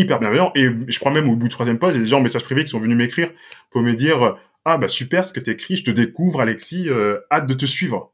[0.00, 0.52] Hyper bienveillants.
[0.54, 2.64] Et je crois même au bout du troisième post, j'ai des gens en message privé
[2.64, 3.30] qui sont venus m'écrire
[3.70, 7.46] pour me dire, ah, bah, super ce que t'écris, je te découvre, Alexis, euh, hâte
[7.46, 8.12] de te suivre.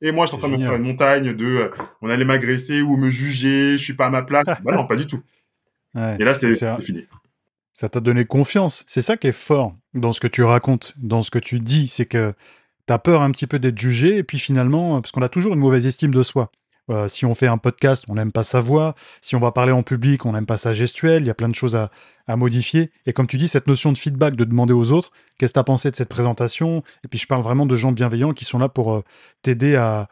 [0.00, 1.70] Et moi, je suis en train de me faire une montagne de, euh,
[2.02, 4.46] on allait m'agresser ou me juger, je suis pas à ma place.
[4.62, 5.20] bah non, pas du tout.
[5.94, 6.16] Ouais.
[6.20, 7.06] Et là, c'est fini.
[7.72, 8.84] ça t'a donné confiance.
[8.86, 11.88] C'est ça qui est fort dans ce que tu racontes, dans ce que tu dis,
[11.88, 12.34] c'est que
[12.86, 15.60] t'as peur un petit peu d'être jugé, et puis finalement, parce qu'on a toujours une
[15.60, 16.50] mauvaise estime de soi.
[16.90, 18.94] Euh, si on fait un podcast, on n'aime pas sa voix.
[19.20, 21.22] Si on va parler en public, on n'aime pas sa gestuelle.
[21.22, 21.90] Il y a plein de choses à,
[22.36, 22.90] modifier.
[23.06, 25.60] Et comme tu dis, cette notion de feedback, de demander aux autres, qu'est-ce que tu
[25.60, 26.82] as pensé de cette présentation?
[27.02, 29.04] Et puis je parle vraiment de gens bienveillants qui sont là pour euh,
[29.40, 30.08] t'aider à,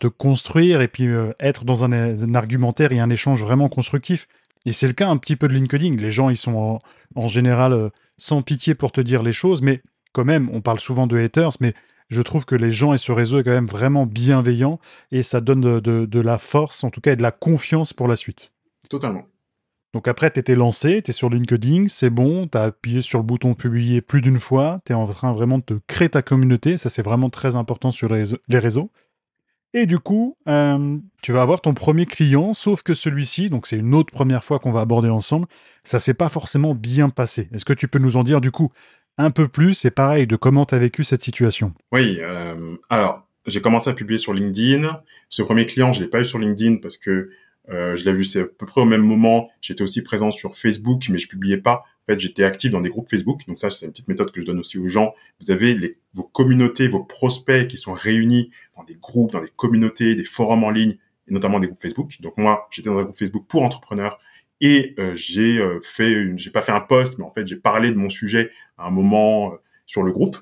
[0.00, 4.26] te construire et puis euh, être dans un, argumentaire et un échange vraiment constructif.
[4.66, 5.94] Et c'est le cas un petit peu de LinkedIn.
[5.96, 6.78] Les gens, ils sont en,
[7.14, 9.82] en général sans pitié pour te dire les choses, mais
[10.12, 11.74] quand même, on parle souvent de haters, mais
[12.12, 14.78] je trouve que les gens et ce réseau est quand même vraiment bienveillant
[15.10, 17.92] et ça donne de, de- de la force, en tout cas, et de la confiance
[17.92, 18.52] pour la suite.
[18.88, 19.24] Totalement.
[19.94, 23.18] Donc après, tu étais lancé, tu es sur LinkedIn, c'est bon, tu as appuyé sur
[23.18, 26.22] le bouton publier plus d'une fois, tu es en train vraiment de te créer ta
[26.22, 28.38] communauté, ça c'est vraiment très important sur les réseaux.
[28.48, 28.90] les réseaux.
[29.74, 33.78] Et du coup, euh, tu vas avoir ton premier client, sauf que celui-ci, donc c'est
[33.78, 35.46] une autre première fois qu'on va aborder ensemble,
[35.82, 37.48] ça s'est pas forcément bien passé.
[37.52, 38.70] Est-ce que tu peux nous en dire du coup
[39.18, 41.72] un peu plus et pareil de comment tu as vécu cette situation.
[41.92, 45.02] Oui, euh, alors j'ai commencé à publier sur LinkedIn.
[45.28, 47.30] Ce premier client, je l'ai pas eu sur LinkedIn parce que
[47.68, 49.50] euh, je l'ai vu c'est à peu près au même moment.
[49.60, 51.84] J'étais aussi présent sur Facebook, mais je publiais pas.
[52.02, 53.40] En fait, j'étais actif dans des groupes Facebook.
[53.46, 55.14] Donc ça, c'est une petite méthode que je donne aussi aux gens.
[55.40, 60.14] Vous avez vos communautés, vos prospects qui sont réunis dans des groupes, dans des communautés,
[60.16, 60.96] des forums en ligne,
[61.28, 62.20] et notamment des groupes Facebook.
[62.20, 64.18] Donc moi, j'étais dans un groupe Facebook pour entrepreneurs
[64.62, 67.90] et euh, j'ai euh, fait, j'ai pas fait un post, mais en fait, j'ai parlé
[67.90, 70.38] de mon sujet à un moment euh, sur le groupe.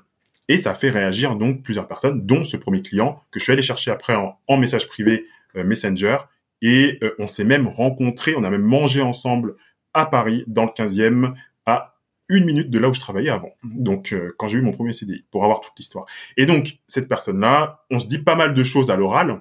[0.47, 3.53] Et ça a fait réagir donc plusieurs personnes, dont ce premier client que je suis
[3.53, 6.19] allé chercher après en, message privé Messenger.
[6.61, 9.55] Et on s'est même rencontrés, on a même mangé ensemble
[9.95, 11.35] à Paris, dans le 15e,
[11.67, 11.95] à
[12.29, 13.53] une minute de là où je travaillais avant.
[13.63, 16.07] Donc, quand j'ai eu mon premier CDI, pour avoir toute l'histoire.
[16.37, 19.41] Et donc, cette personne-là, on se dit pas mal de choses à l'oral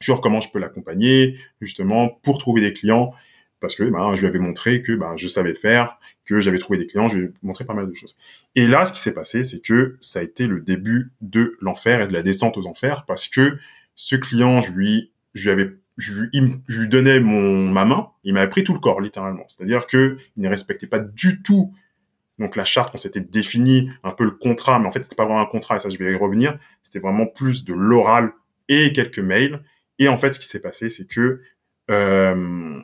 [0.00, 3.12] sur comment je peux l'accompagner, justement, pour trouver des clients
[3.60, 6.78] parce que ben, je lui avais montré que ben, je savais faire, que j'avais trouvé
[6.78, 8.16] des clients, je lui ai montré pas mal de choses.
[8.54, 12.02] Et là, ce qui s'est passé, c'est que ça a été le début de l'enfer
[12.02, 13.58] et de la descente aux enfers, parce que
[13.94, 18.48] ce client, je lui, je lui avais, je lui, donnais mon ma main, il m'avait
[18.48, 19.44] pris tout le corps littéralement.
[19.48, 21.72] C'est-à-dire que il ne respectait pas du tout
[22.38, 25.26] donc la charte qu'on s'était définie, un peu le contrat, mais en fait c'était pas
[25.26, 26.58] vraiment un contrat, et ça je vais y revenir.
[26.80, 28.32] C'était vraiment plus de l'oral
[28.70, 29.62] et quelques mails.
[29.98, 31.42] Et en fait, ce qui s'est passé, c'est que
[31.90, 32.80] euh,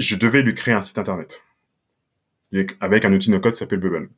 [0.00, 1.44] je devais lui créer un site internet
[2.80, 4.10] avec un outil no-code qui s'appelle Bubble.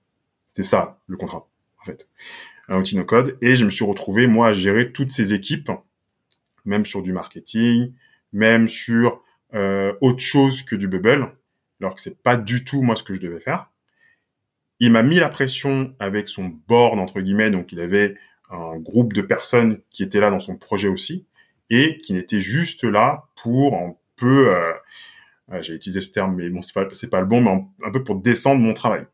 [0.46, 1.48] C'était ça, le contrat,
[1.80, 2.08] en fait.
[2.68, 3.36] Un outil no-code.
[3.42, 5.70] Et je me suis retrouvé, moi, à gérer toutes ces équipes,
[6.64, 7.92] même sur du marketing,
[8.32, 9.22] même sur
[9.54, 11.32] euh, autre chose que du Bubble,
[11.80, 13.70] alors que c'est pas du tout, moi, ce que je devais faire.
[14.80, 18.16] Il m'a mis la pression avec son board, entre guillemets, donc il avait
[18.50, 21.26] un groupe de personnes qui étaient là dans son projet aussi,
[21.70, 24.54] et qui n'étaient juste là pour un peu...
[24.54, 24.72] Euh,
[25.60, 26.72] j'ai utilisé ce terme, mais bon, c'est
[27.10, 29.06] pas, le bon, mais un, peu pour descendre mon travail.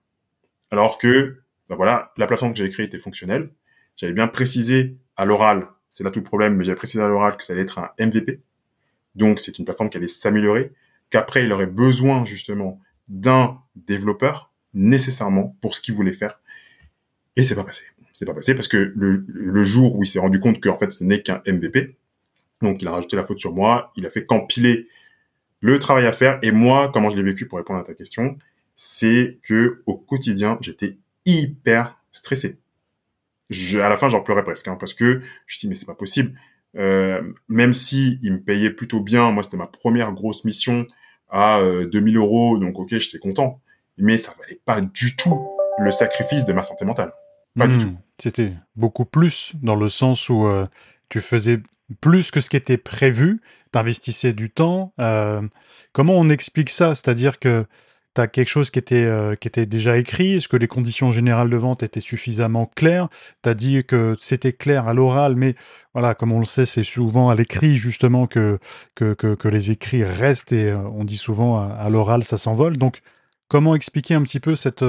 [0.70, 3.50] Alors que, ben voilà, la plateforme que j'avais créée était fonctionnelle.
[3.96, 7.36] J'avais bien précisé à l'oral, c'est là tout le problème, mais j'avais précisé à l'oral
[7.36, 8.42] que ça allait être un MVP.
[9.14, 10.72] Donc, c'est une plateforme qui allait s'améliorer,
[11.10, 16.40] qu'après, il aurait besoin, justement, d'un développeur, nécessairement, pour ce qu'il voulait faire.
[17.34, 17.84] Et c'est pas passé.
[18.12, 20.90] C'est pas passé parce que le, le jour où il s'est rendu compte qu'en fait,
[20.90, 21.96] ce n'est qu'un MVP,
[22.60, 24.88] donc il a rajouté la faute sur moi, il a fait qu'empiler
[25.60, 28.38] le travail à faire et moi, comment je l'ai vécu pour répondre à ta question,
[28.76, 32.58] c'est que au quotidien, j'étais hyper stressé.
[33.50, 35.86] Je, à la fin, j'en pleurais presque hein, parce que je me dis mais c'est
[35.86, 36.38] pas possible.
[36.76, 40.86] Euh, même si il me payait plutôt bien, moi c'était ma première grosse mission
[41.30, 43.60] à 2000 euh, euros, donc ok, j'étais content,
[43.96, 47.12] mais ça valait pas du tout le sacrifice de ma santé mentale.
[47.58, 47.78] Pas du hmm.
[47.78, 47.96] tout.
[48.18, 50.64] C'était beaucoup plus dans le sens où euh,
[51.08, 51.60] tu faisais
[52.00, 53.40] plus que ce qui était prévu,
[53.72, 54.92] t'investissais du temps.
[55.00, 55.42] Euh,
[55.92, 56.94] comment on explique ça?
[56.94, 57.66] C'est-à-dire que
[58.14, 61.10] tu as quelque chose qui était, euh, qui était déjà écrit Est-ce que les conditions
[61.10, 63.08] générales de vente étaient suffisamment claires?
[63.42, 65.54] Tu as dit que c'était clair à l'oral, mais
[65.94, 68.58] voilà, comme on le sait, c'est souvent à l'écrit justement que,
[68.94, 72.76] que, que, les écrits restent et euh, on dit souvent à, l'oral, ça s'envole.
[72.76, 73.00] Donc,
[73.48, 74.84] comment expliquer un petit peu cette,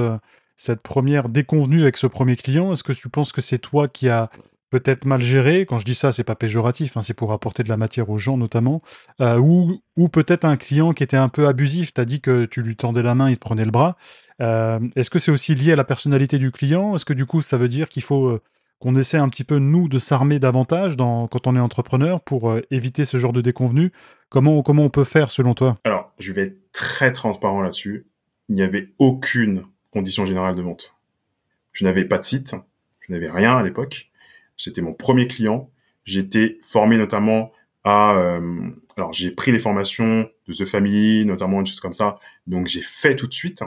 [0.56, 2.72] cette première déconvenue avec ce premier client?
[2.72, 4.30] Est-ce que tu penses que c'est toi qui as
[4.70, 5.66] peut-être mal géré.
[5.66, 8.18] Quand je dis ça, c'est pas péjoratif, hein, c'est pour apporter de la matière aux
[8.18, 8.80] gens notamment.
[9.20, 11.92] Euh, ou, ou peut-être un client qui était un peu abusif.
[11.92, 13.96] Tu as dit que tu lui tendais la main, il te prenait le bras.
[14.40, 16.94] Euh, est-ce que c'est aussi lié à la personnalité du client?
[16.94, 18.40] Est-ce que du coup, ça veut dire qu'il faut euh,
[18.78, 23.04] qu'on essaie un petit peu, nous, de s'armer davantage quand on est entrepreneur pour éviter
[23.04, 23.90] ce genre de déconvenus
[24.30, 25.76] comment, comment on peut faire selon toi?
[25.84, 28.06] Alors, je vais être très transparent là-dessus.
[28.48, 30.96] Il n'y avait aucune condition générale de vente.
[31.72, 32.56] Je n'avais pas de site,
[33.00, 34.09] je n'avais rien à l'époque.
[34.60, 35.70] C'était mon premier client.
[36.04, 37.50] J'étais formé notamment
[37.82, 38.14] à...
[38.16, 42.18] Euh, alors, j'ai pris les formations de The Family, notamment une chose comme ça.
[42.46, 43.64] Donc, j'ai fait tout de suite.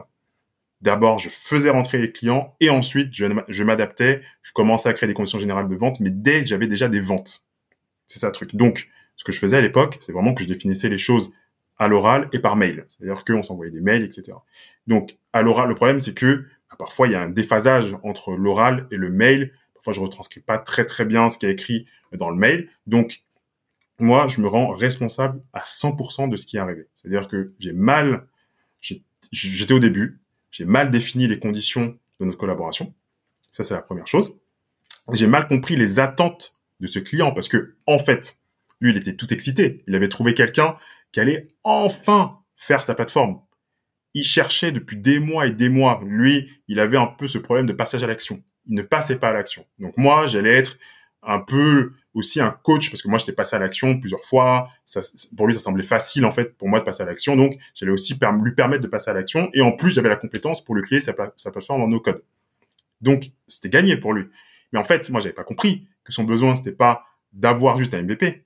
[0.81, 4.21] D'abord, je faisais rentrer les clients et ensuite, je, m'adaptais.
[4.43, 7.01] Je commençais à créer des conditions générales de vente, mais dès que j'avais déjà des
[7.01, 7.43] ventes.
[8.05, 8.55] C'est ça le truc.
[8.55, 11.33] Donc, ce que je faisais à l'époque, c'est vraiment que je définissais les choses
[11.79, 12.85] à l'oral et par mail.
[12.89, 14.33] C'est-à-dire qu'on s'envoyait des mails, etc.
[14.85, 18.33] Donc, à l'oral, le problème, c'est que bah, parfois, il y a un déphasage entre
[18.33, 19.53] l'oral et le mail
[19.83, 22.69] Parfois, je retranscris pas très très bien ce qui est écrit dans le mail.
[22.87, 23.25] Donc,
[23.99, 26.87] moi, je me rends responsable à 100% de ce qui est arrivé.
[26.95, 28.25] C'est-à-dire que j'ai mal,
[28.79, 32.93] j'étais au début, j'ai mal défini les conditions de notre collaboration.
[33.51, 34.39] Ça, c'est la première chose.
[35.11, 38.37] J'ai mal compris les attentes de ce client parce que, en fait,
[38.79, 39.83] lui, il était tout excité.
[39.87, 40.77] Il avait trouvé quelqu'un
[41.11, 43.41] qui allait enfin faire sa plateforme.
[44.13, 45.99] Il cherchait depuis des mois et des mois.
[46.05, 49.29] Lui, il avait un peu ce problème de passage à l'action il ne passait pas
[49.29, 49.65] à l'action.
[49.79, 50.77] Donc moi, j'allais être
[51.25, 54.69] un peu aussi un coach parce que moi j'étais passé à l'action plusieurs fois.
[55.35, 57.35] Pour lui, ça semblait facile en fait pour moi de passer à l'action.
[57.35, 59.49] Donc j'allais aussi lui permettre de passer à l'action.
[59.53, 62.23] Et en plus, j'avais la compétence pour lui créer sa, plateforme en no code.
[63.01, 64.25] Donc c'était gagné pour lui.
[64.71, 68.03] Mais en fait, moi j'avais pas compris que son besoin c'était pas d'avoir juste un
[68.03, 68.45] MVP,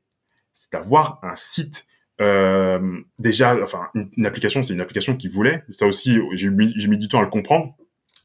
[0.53, 1.85] c'est d'avoir un site
[2.19, 5.63] euh, déjà, enfin, une, application, c'est une application qui voulait.
[5.69, 7.75] Ça aussi, j'ai mis du temps à le comprendre.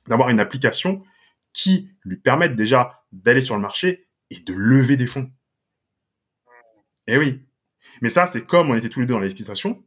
[0.09, 1.03] D'avoir une application
[1.53, 5.31] qui lui permette déjà d'aller sur le marché et de lever des fonds.
[7.07, 7.43] Eh oui.
[8.01, 9.83] Mais ça, c'est comme on était tous les deux dans l'excitation,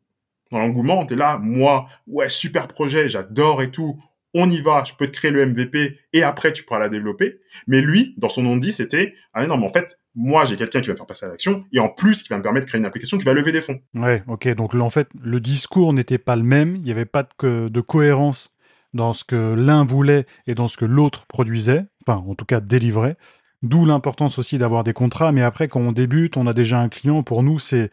[0.52, 3.98] dans l'engouement, on était là, moi, ouais, super projet, j'adore et tout,
[4.38, 7.40] on y va, je peux te créer le MVP et après tu pourras la développer.
[7.68, 10.82] Mais lui, dans son nom dit, c'était ah non mais en fait, moi j'ai quelqu'un
[10.82, 12.70] qui va me faire passer à l'action et en plus qui va me permettre de
[12.70, 13.80] créer une application qui va lever des fonds.
[13.94, 14.54] Ouais, ok.
[14.56, 18.55] Donc en fait, le discours n'était pas le même, il n'y avait pas de cohérence
[18.96, 22.62] dans ce que l'un voulait et dans ce que l'autre produisait, enfin en tout cas
[22.62, 23.18] délivrait.
[23.62, 25.32] D'où l'importance aussi d'avoir des contrats.
[25.32, 27.24] Mais après, quand on débute, on a déjà un client.
[27.24, 27.92] Pour nous, c'est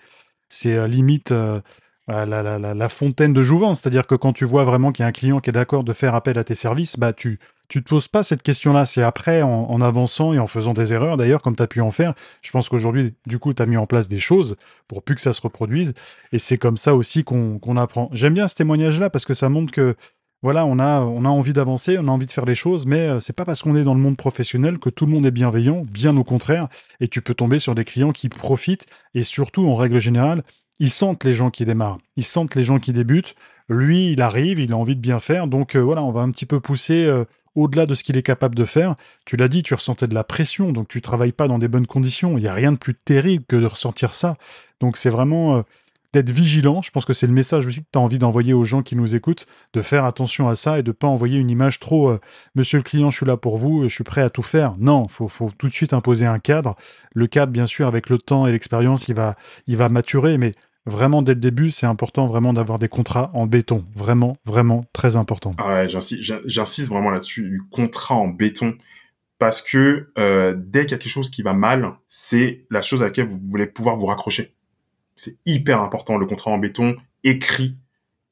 [0.49, 1.61] c'est euh, limite euh,
[2.09, 3.81] la, la, fontaine de jouvence.
[3.81, 5.93] C'est-à-dire que quand tu vois vraiment qu'il y a un client qui est d'accord de
[5.93, 7.39] faire appel à tes services, bah tu
[7.73, 8.85] tu te poses pas cette question-là.
[8.85, 11.91] C'est après, en, avançant et en faisant des erreurs, d'ailleurs, comme tu as pu en
[11.91, 12.13] faire.
[12.43, 14.57] Je pense qu'aujourd'hui, du coup, tu as mis en place des choses
[14.89, 15.95] pour plus que ça se reproduise.
[16.33, 18.11] Et c'est comme ça aussi qu'on apprend.
[18.13, 19.97] J'aime bien ce témoignage-là parce que ça montre que
[20.43, 23.33] voilà, on a, envie d'avancer, on a envie de faire les choses, mais euh, c'est
[23.33, 26.17] pas parce qu'on est dans le monde professionnel que tout le monde est bienveillant, bien
[26.17, 26.67] au contraire,
[26.99, 30.43] et tu peux tomber sur des clients qui profitent, et surtout, en règle générale,
[30.81, 33.37] ils sentent les gens qui démarrent, ils sentent les gens qui débutent.
[33.69, 36.31] Lui, il arrive, il a envie de bien faire, donc euh, voilà, on va un
[36.33, 37.25] petit peu pousser euh,
[37.55, 38.97] au-delà de ce qu'il est capable de faire.
[39.25, 41.87] Tu l'as dit, tu ressentais de la pression, donc tu travailles pas dans des bonnes
[41.87, 42.37] conditions.
[42.37, 44.37] Il n'y a rien de plus terrible que de ressentir ça.
[44.81, 45.63] Donc c'est vraiment
[46.13, 46.83] d'être vigilant.
[46.83, 48.97] Je pense que c'est le message aussi que tu as envie d'envoyer aux gens qui
[48.97, 52.19] nous écoutent, de faire attention à ça et de pas envoyer une image trop
[52.55, 54.77] Monsieur le client, je suis là pour vous, je suis prêt à tout faire.
[54.79, 56.77] Non, faut, faut tout de suite imposer un cadre.
[57.15, 60.53] Le cadre, bien sûr, avec le temps et l'expérience, il va, il va maturer, mais
[60.87, 63.85] vraiment dès le début, c'est important vraiment d'avoir des contrats en béton.
[63.95, 65.55] Vraiment, vraiment très important.
[65.59, 68.75] Ah ouais, j'insiste vraiment là-dessus, du contrat en béton.
[69.39, 73.03] Parce que euh, dès qu'il y a quelque chose qui va mal, c'est la chose
[73.03, 74.55] à laquelle vous voulez pouvoir vous raccrocher.
[75.17, 77.77] C'est hyper important, le contrat en béton, écrit.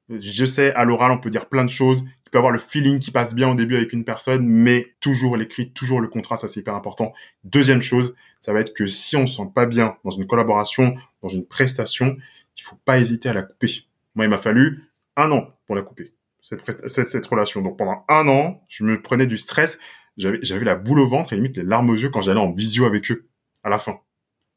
[0.09, 2.05] Je sais, à l'oral, on peut dire plein de choses.
[2.27, 5.37] Il peut avoir le feeling qui passe bien au début avec une personne, mais toujours
[5.37, 7.13] l'écrit, toujours le contrat, ça c'est hyper important.
[7.45, 10.95] Deuxième chose, ça va être que si on se sent pas bien dans une collaboration,
[11.23, 12.17] dans une prestation,
[12.57, 13.85] il faut pas hésiter à la couper.
[14.15, 14.85] Moi, il m'a fallu
[15.17, 17.63] un an pour la couper, cette, cette, relation.
[17.63, 19.79] Donc pendant un an, je me prenais du stress,
[20.17, 22.85] j'avais la boule au ventre et limite les larmes aux yeux quand j'allais en visio
[22.85, 23.29] avec eux
[23.65, 24.01] à la fin.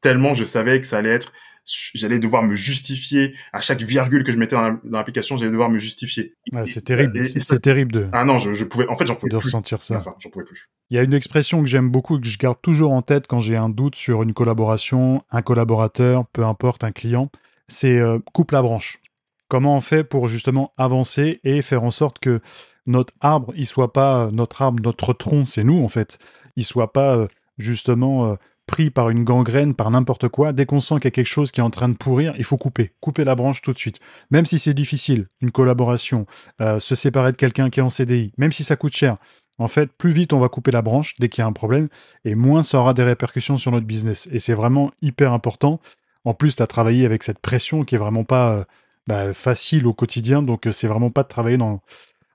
[0.00, 1.32] Tellement je savais que ça allait être,
[1.64, 5.78] j'allais devoir me justifier à chaque virgule que je mettais dans l'application, j'allais devoir me
[5.78, 6.34] justifier.
[6.66, 8.08] c'est terrible, c'est terrible de.
[8.12, 9.96] Ah non, je, pouvais, en fait, j'en pouvais de ressentir ça.
[9.96, 10.68] Enfin, j'en pouvais plus.
[10.90, 13.40] Il y a une expression que j'aime beaucoup, que je garde toujours en tête quand
[13.40, 17.30] j'ai un doute sur une collaboration, un collaborateur, peu importe, un client
[17.68, 19.00] c'est euh, coupe la branche.
[19.48, 22.40] Comment on fait pour justement avancer et faire en sorte que
[22.86, 26.18] notre arbre, il soit pas euh, notre arbre, notre tronc, c'est nous en fait,
[26.56, 30.52] il soit pas euh, justement pris par une gangrène, par n'importe quoi.
[30.52, 32.44] Dès qu'on sent qu'il y a quelque chose qui est en train de pourrir, il
[32.44, 33.98] faut couper, couper la branche tout de suite.
[34.30, 36.26] Même si c'est difficile, une collaboration,
[36.60, 39.16] se séparer de quelqu'un qui est en CDI, même si ça coûte cher.
[39.58, 41.88] En fait, plus vite on va couper la branche dès qu'il y a un problème,
[42.24, 44.28] et moins ça aura des répercussions sur notre business.
[44.32, 45.80] Et c'est vraiment hyper important.
[46.24, 48.64] En plus, tu as travaillé avec cette pression qui est vraiment pas euh,
[49.06, 51.80] bah, facile au quotidien, donc euh, c'est vraiment pas de travailler dans,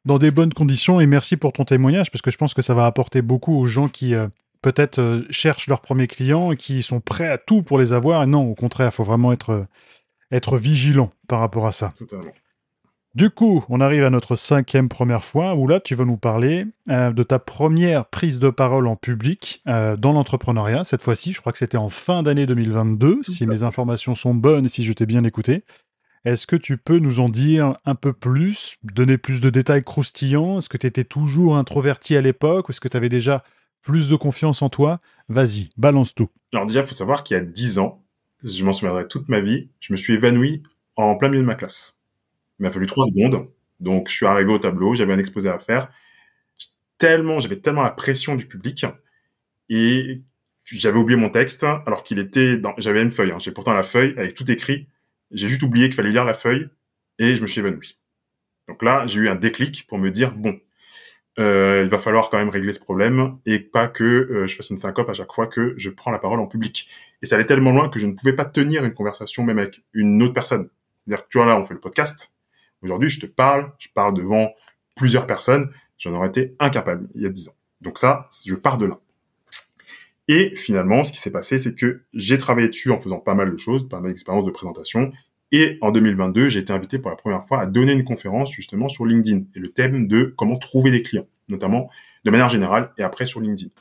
[0.06, 1.02] dans des bonnes conditions.
[1.02, 3.66] Et merci pour ton témoignage, parce que je pense que ça va apporter beaucoup aux
[3.66, 4.28] gens qui euh,
[4.62, 8.24] peut-être cherchent leurs premiers clients et qui sont prêts à tout pour les avoir.
[8.24, 9.66] Et non, au contraire, il faut vraiment être,
[10.32, 11.92] être vigilant par rapport à ça.
[11.98, 12.32] Totalement.
[13.16, 16.68] Du coup, on arrive à notre cinquième première fois où là, tu vas nous parler
[16.90, 20.86] euh, de ta première prise de parole en public euh, dans l'entrepreneuriat.
[20.86, 24.66] Cette fois-ci, je crois que c'était en fin d'année 2022, si mes informations sont bonnes
[24.66, 25.64] et si je t'ai bien écouté.
[26.24, 30.60] Est-ce que tu peux nous en dire un peu plus, donner plus de détails croustillants?
[30.60, 33.44] Est-ce que tu étais toujours introverti à l'époque ou est-ce que tu avais déjà
[33.82, 36.30] plus de confiance en toi Vas-y, balance tout.
[36.54, 38.04] Alors déjà, il faut savoir qu'il y a dix ans,
[38.44, 40.64] je m'en souviendrai toute ma vie, je me suis évanoui
[40.96, 42.00] en plein milieu de ma classe.
[42.60, 43.48] Il m'a fallu trois secondes.
[43.80, 45.90] Donc, je suis arrivé au tableau, j'avais un exposé à faire.
[46.98, 48.86] Tellement, j'avais tellement la pression du public
[49.70, 50.22] et
[50.66, 53.32] j'avais oublié mon texte alors qu'il était dans, j'avais une feuille.
[53.32, 53.40] Hein.
[53.40, 54.88] J'ai pourtant la feuille avec tout écrit.
[55.32, 56.68] J'ai juste oublié qu'il fallait lire la feuille
[57.20, 57.98] et je me suis évanoui.
[58.68, 60.60] Donc là, j'ai eu un déclic pour me dire bon,
[61.40, 64.78] il va falloir quand même régler ce problème et pas que euh, je fasse une
[64.78, 66.90] syncope à chaque fois que je prends la parole en public.
[67.22, 69.82] Et ça allait tellement loin que je ne pouvais pas tenir une conversation même avec
[69.94, 70.70] une autre personne.
[71.06, 72.34] C'est-à-dire tu vois là, on fait le podcast.
[72.82, 74.54] Aujourd'hui, je te parle, je parle devant
[74.96, 77.56] plusieurs personnes, j'en aurais été incapable il y a dix ans.
[77.82, 79.00] Donc ça, je pars de là.
[80.28, 83.52] Et finalement, ce qui s'est passé, c'est que j'ai travaillé dessus en faisant pas mal
[83.52, 85.12] de choses, pas mal d'expériences de présentation.
[85.52, 88.88] Et en 2022, j'ai été invité pour la première fois à donner une conférence justement
[88.88, 91.90] sur LinkedIn et le thème de comment trouver des clients, notamment
[92.24, 93.72] de manière générale et après sur LinkedIn.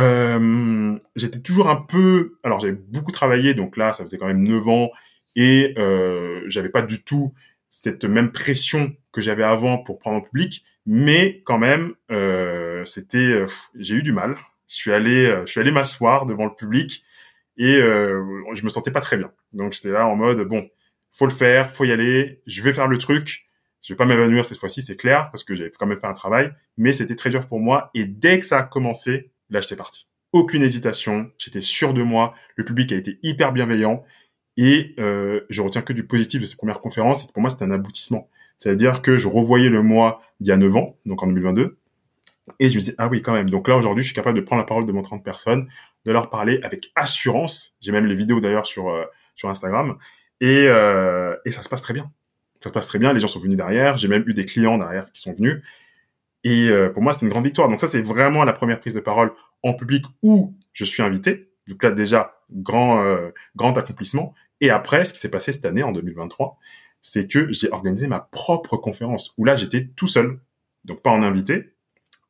[0.00, 4.42] Euh, j'étais toujours un peu, alors j'avais beaucoup travaillé, donc là ça faisait quand même
[4.42, 4.90] 9 ans
[5.36, 7.34] et euh, j'avais pas du tout
[7.68, 13.44] cette même pression que j'avais avant pour prendre en public, mais quand même euh, c'était,
[13.74, 14.36] j'ai eu du mal.
[14.68, 17.04] Je suis allé, je suis allé m'asseoir devant le public
[17.58, 18.22] et euh,
[18.54, 19.30] je me sentais pas très bien.
[19.52, 20.68] Donc j'étais là en mode bon,
[21.18, 23.48] faut le faire, faut y aller, je vais faire le truc.
[23.82, 26.12] Je vais pas m'évanouir cette fois-ci, c'est clair, parce que j'avais quand même fait un
[26.12, 27.90] travail, mais c'était très dur pour moi.
[27.94, 30.06] Et dès que ça a commencé, là, j'étais parti.
[30.32, 32.34] Aucune hésitation, j'étais sûr de moi.
[32.54, 34.04] Le public a été hyper bienveillant
[34.56, 37.24] et euh, je retiens que du positif de ces premières conférences.
[37.24, 38.28] Et pour moi, c'était un aboutissement.
[38.58, 41.78] C'est-à-dire que je revoyais le mois d'il y a 9 ans, donc en 2022,
[42.58, 43.50] et je me disais, ah oui, quand même.
[43.50, 45.68] Donc là, aujourd'hui, je suis capable de prendre la parole devant 30 personnes,
[46.04, 47.74] de leur parler avec assurance.
[47.80, 49.04] J'ai même les vidéos d'ailleurs sur, euh,
[49.34, 49.96] sur Instagram.
[50.40, 52.10] Et, euh, et ça se passe très bien.
[52.60, 53.12] Ça se passe très bien.
[53.12, 53.96] Les gens sont venus derrière.
[53.96, 55.62] J'ai même eu des clients derrière qui sont venus.
[56.44, 57.68] Et euh, pour moi, c'est une grande victoire.
[57.68, 61.50] Donc ça, c'est vraiment la première prise de parole en public où je suis invité.
[61.66, 64.34] Donc là, déjà, grand, euh, grand accomplissement.
[64.60, 66.58] Et après, ce qui s'est passé cette année, en 2023,
[67.00, 70.40] c'est que j'ai organisé ma propre conférence où là, j'étais tout seul.
[70.84, 71.74] Donc pas en invité,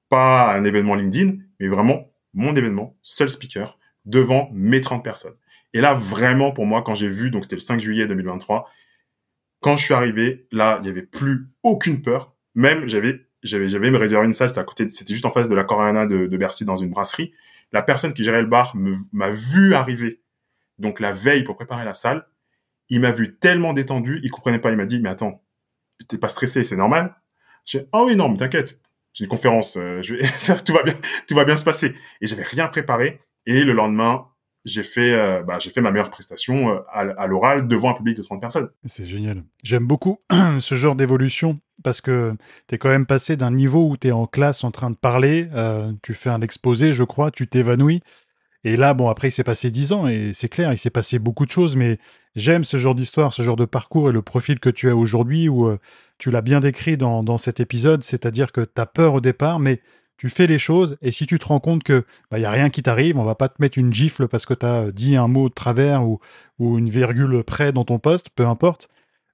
[0.08, 5.34] pas un événement LinkedIn, mais vraiment mon événement, seul speaker, devant mes 30 personnes.
[5.74, 8.68] Et là, vraiment, pour moi, quand j'ai vu, donc c'était le 5 juillet 2023,
[9.60, 12.34] quand je suis arrivé, là, il n'y avait plus aucune peur.
[12.54, 15.48] Même, j'avais, j'avais, j'avais me réservé une salle, c'était à côté, c'était juste en face
[15.48, 17.32] de la Coréana de, Bercy dans une brasserie.
[17.72, 18.74] La personne qui gérait le bar
[19.12, 20.22] m'a vu arriver.
[20.78, 22.26] Donc, la veille pour préparer la salle,
[22.88, 24.70] il m'a vu tellement détendu, il comprenait pas.
[24.70, 25.42] Il m'a dit, mais attends,
[26.08, 27.14] t'es pas stressé, c'est normal?
[27.66, 28.80] J'ai, oh oui, non, mais t'inquiète.
[29.12, 30.22] C'est une conférence, euh, je vais,
[30.64, 30.94] tout va bien,
[31.26, 31.94] tout va bien se passer.
[32.20, 33.20] Et j'avais rien préparé.
[33.46, 34.28] Et le lendemain,
[34.64, 38.16] j'ai fait, euh, bah, j'ai fait ma meilleure prestation euh, à, l'oral devant un public
[38.16, 38.68] de 30 personnes.
[38.84, 39.42] C'est génial.
[39.62, 40.20] J'aime beaucoup
[40.60, 42.32] ce genre d'évolution parce que
[42.66, 44.96] tu es quand même passé d'un niveau où tu es en classe en train de
[44.96, 48.02] parler, euh, tu fais un exposé, je crois, tu t'évanouis.
[48.64, 51.20] Et là, bon, après, il s'est passé 10 ans et c'est clair, il s'est passé
[51.20, 51.98] beaucoup de choses, mais
[52.34, 55.48] j'aime ce genre d'histoire, ce genre de parcours et le profil que tu as aujourd'hui
[55.48, 55.70] où
[56.18, 59.60] tu l'as bien décrit dans, dans cet épisode, c'est-à-dire que tu as peur au départ,
[59.60, 59.80] mais
[60.18, 62.68] tu fais les choses et si tu te rends compte que bah, y a rien
[62.68, 65.28] qui t'arrive, on va pas te mettre une gifle parce que tu as dit un
[65.28, 66.20] mot de travers ou,
[66.60, 68.88] une virgule près dans ton poste, peu importe.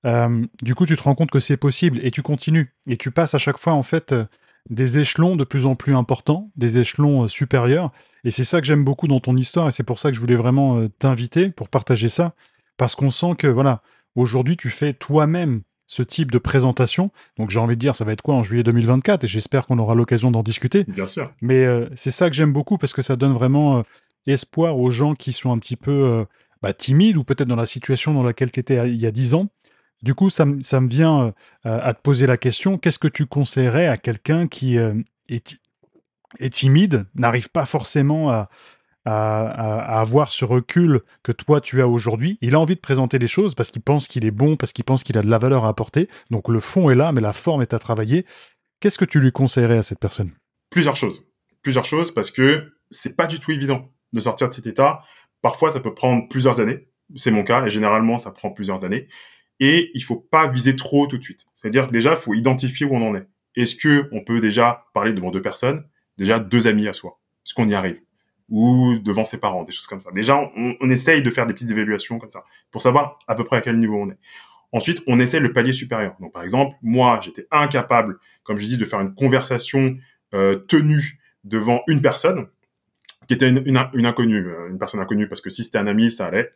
[0.04, 3.10] Euh, du coup, tu te rends compte que c'est possible et tu continues et tu
[3.10, 4.24] passes à chaque fois en fait euh,
[4.70, 7.90] des échelons de plus en plus importants, des échelons euh, supérieurs.
[8.24, 10.20] Et c'est ça que j'aime beaucoup dans ton histoire et c'est pour ça que je
[10.20, 12.34] voulais vraiment euh, t'inviter pour partager ça
[12.76, 13.80] parce qu'on sent que voilà,
[14.14, 17.10] aujourd'hui tu fais toi-même ce type de présentation.
[17.38, 19.78] Donc j'ai envie de dire, ça va être quoi en juillet 2024 Et j'espère qu'on
[19.78, 20.84] aura l'occasion d'en discuter.
[20.84, 21.32] Bien sûr.
[21.40, 23.82] Mais euh, c'est ça que j'aime beaucoup parce que ça donne vraiment euh,
[24.26, 26.24] espoir aux gens qui sont un petit peu euh,
[26.62, 29.34] bah, timides ou peut-être dans la situation dans laquelle tu étais il y a dix
[29.34, 29.48] ans.
[30.02, 31.32] Du coup, ça, ça me vient
[31.64, 34.92] à te poser la question, qu'est-ce que tu conseillerais à quelqu'un qui est,
[36.38, 38.50] est timide, n'arrive pas forcément à,
[39.04, 42.38] à, avoir ce recul que toi tu as aujourd'hui.
[42.40, 44.84] Il a envie de présenter les choses parce qu'il pense qu'il est bon, parce qu'il
[44.84, 46.08] pense qu'il a de la valeur à apporter.
[46.30, 48.24] Donc le fond est là, mais la forme est à travailler.
[48.80, 50.30] Qu'est-ce que tu lui conseillerais à cette personne?
[50.70, 51.26] Plusieurs choses.
[51.62, 55.00] Plusieurs choses parce que c'est pas du tout évident de sortir de cet état.
[55.42, 56.88] Parfois, ça peut prendre plusieurs années.
[57.16, 59.08] C'est mon cas et généralement, ça prend plusieurs années.
[59.60, 61.46] Et il faut pas viser trop tout de suite.
[61.54, 63.26] C'est-à-dire que déjà, il faut identifier où on en est.
[63.56, 65.86] Est-ce que on peut déjà parler devant deux personnes,
[66.18, 68.00] déjà deux amis à soi Est-ce qu'on y arrive?
[68.48, 70.10] Ou devant ses parents, des choses comme ça.
[70.12, 73.44] Déjà, on, on, essaye de faire des petites évaluations comme ça pour savoir à peu
[73.44, 74.18] près à quel niveau on est.
[74.72, 76.16] Ensuite, on essaie le palier supérieur.
[76.20, 79.96] Donc, par exemple, moi, j'étais incapable, comme je dis, de faire une conversation
[80.34, 82.48] euh, tenue devant une personne
[83.28, 85.86] qui était une, une, une, inconnue, euh, une personne inconnue, parce que si c'était un
[85.86, 86.50] ami, ça allait.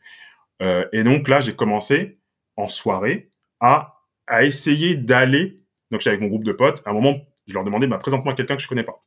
[0.60, 2.18] Euh, et donc là, j'ai commencé
[2.56, 5.56] en soirée à, à essayer d'aller.
[5.90, 6.82] Donc, j'étais avec mon groupe de potes.
[6.84, 9.04] À un moment, je leur demandais, bah, présente-moi quelqu'un que je connais pas.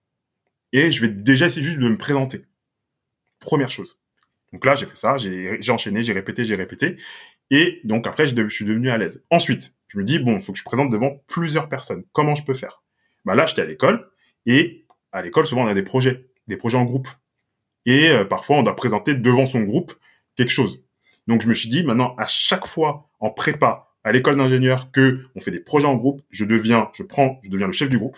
[0.72, 2.46] Et je vais déjà essayer juste de me présenter.
[3.42, 4.00] Première chose.
[4.54, 6.98] Donc là, j'ai fait ça, j'ai enchaîné, j'ai répété, j'ai répété.
[7.50, 9.24] Et donc après, je, suis devenu à l'aise.
[9.30, 12.04] Ensuite, je me dis, bon, il faut que je présente devant plusieurs personnes.
[12.14, 12.84] Comment je peux faire?
[13.26, 14.10] Bah Là, j'étais à l'école.
[14.46, 17.10] Et à l'école, souvent, on a des projets, des projets en groupe.
[17.86, 19.94] Et euh, parfois, on doit présenter devant son groupe
[20.36, 20.84] quelque chose.
[21.28, 25.26] Donc je me suis dit, maintenant, à chaque fois en prépa, à l'école d'ingénieur, que
[25.36, 27.98] on fait des projets en groupe, je deviens, je prends, je deviens le chef du
[27.98, 28.18] groupe.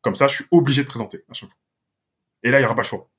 [0.00, 1.58] Comme ça, je suis obligé de présenter à chaque fois.
[2.42, 3.10] Et là, il n'y aura pas le choix.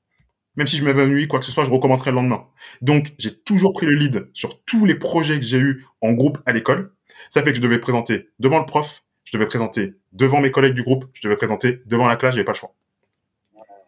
[0.56, 2.46] Même si je m'évanouis, quoi que ce soit, je recommencerai le lendemain.
[2.80, 6.38] Donc, j'ai toujours pris le lead sur tous les projets que j'ai eus en groupe
[6.46, 6.92] à l'école.
[7.28, 10.74] Ça fait que je devais présenter devant le prof, je devais présenter devant mes collègues
[10.74, 12.74] du groupe, je devais présenter devant la classe, j'avais pas le choix.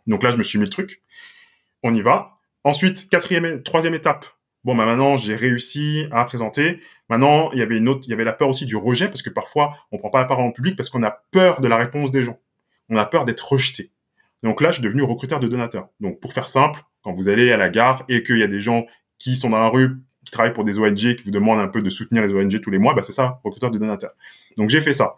[0.07, 1.03] Donc là, je me suis mis le truc.
[1.83, 2.39] on y va.
[2.65, 4.27] Ensuite, quatrième, troisième étape.
[4.65, 6.81] Bon, bah maintenant j'ai réussi à présenter.
[7.09, 9.23] Maintenant, il y avait une autre, il y avait la peur aussi du rejet parce
[9.23, 11.77] que parfois on prend pas la parole en public parce qu'on a peur de la
[11.77, 12.39] réponse des gens.
[12.89, 13.93] On a peur d'être rejeté.
[14.43, 15.89] Donc là, je suis devenu recruteur de donateurs.
[16.01, 18.61] Donc pour faire simple, quand vous allez à la gare et qu'il y a des
[18.61, 18.87] gens
[19.19, 21.83] qui sont dans la rue, qui travaillent pour des ONG, qui vous demandent un peu
[21.83, 24.13] de soutenir les ONG tous les mois, bah c'est ça, recruteur de donateurs.
[24.57, 25.17] Donc j'ai fait ça.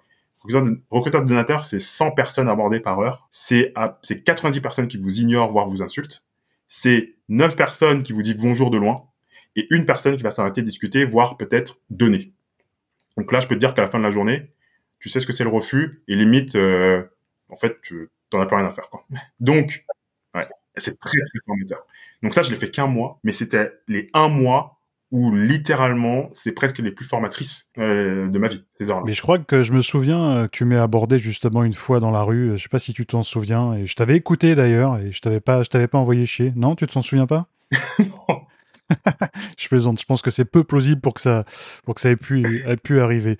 [0.90, 3.28] Recruteur de, donateurs, c'est 100 personnes abordées par heure.
[3.30, 6.24] C'est c'est 90 personnes qui vous ignorent, voire vous insultent.
[6.68, 9.04] C'est 9 personnes qui vous disent bonjour de loin
[9.56, 12.32] et une personne qui va s'arrêter de discuter, voire peut-être donner.
[13.16, 14.50] Donc là, je peux te dire qu'à la fin de la journée,
[14.98, 17.02] tu sais ce que c'est le refus et limite, euh,
[17.48, 18.88] en fait, tu t'en as plus rien à faire.
[18.88, 19.04] Quoi.
[19.38, 19.84] Donc,
[20.34, 21.86] ouais, c'est très très formateur.
[22.22, 24.76] Donc ça, je l'ai fait qu'un mois, mais c'était les un mois
[25.10, 29.02] où littéralement, c'est presque les plus formatrices euh, de ma vie, ces heures-là.
[29.04, 31.98] Mais je crois que je me souviens euh, que tu m'as abordé justement une fois
[31.98, 32.56] dans la rue.
[32.56, 33.74] Je sais pas si tu t'en souviens.
[33.74, 36.50] Et je t'avais écouté d'ailleurs, et je t'avais pas, je t'avais pas envoyé chier.
[36.54, 37.48] Non, tu t'en souviens pas?
[37.98, 38.42] Non.
[39.58, 40.00] je plaisante.
[40.00, 41.44] Je pense que c'est peu plausible pour que ça,
[41.84, 43.38] pour que ça ait pu, ait pu arriver.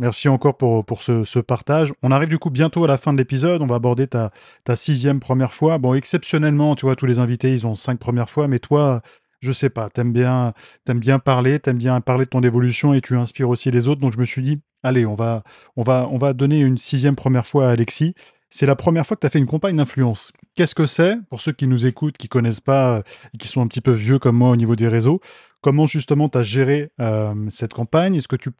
[0.00, 1.92] Merci encore pour, ce, partage.
[2.02, 3.60] On arrive du coup bientôt à la fin de l'épisode.
[3.60, 4.30] On va aborder ta,
[4.74, 5.76] sixième première fois.
[5.76, 9.02] Bon, exceptionnellement, tu vois, tous les invités, ils ont cinq premières fois, mais toi,
[9.42, 10.54] je sais pas, t'aimes bien,
[10.86, 14.00] t'aimes bien parler, t'aimes bien parler de ton évolution et tu inspires aussi les autres.
[14.00, 15.42] Donc je me suis dit, allez, on va,
[15.76, 18.14] on va, on va donner une sixième première fois à Alexis.
[18.48, 20.32] C'est la première fois que tu as fait une campagne d'influence.
[20.56, 21.16] Qu'est-ce que c'est?
[21.28, 23.02] Pour ceux qui nous écoutent, qui connaissent pas,
[23.34, 25.20] et qui sont un petit peu vieux comme moi au niveau des réseaux,
[25.60, 28.16] comment justement tu as géré euh, cette campagne?
[28.16, 28.50] Est-ce que tu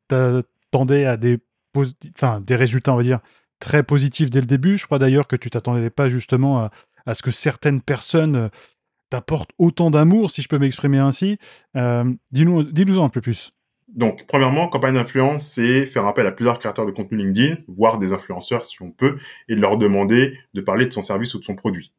[0.71, 1.39] t'attendais à des,
[2.17, 3.21] enfin, des résultats, on va dire,
[3.59, 6.71] très positifs dès le début Je crois d'ailleurs que tu t'attendais pas justement
[7.07, 8.51] à, ce que certaines personnes
[9.11, 11.39] t'apportent autant d'amour, si je peux m'exprimer ainsi.
[11.77, 13.51] Euh, dis-nous, dis-nous un peu plus.
[13.89, 18.13] Donc, premièrement, campagne d'influence, c'est faire appel à plusieurs créateurs de contenu LinkedIn, voire des
[18.13, 19.19] influenceurs si on peut,
[19.49, 21.93] et leur demander de parler de son service ou de son produit.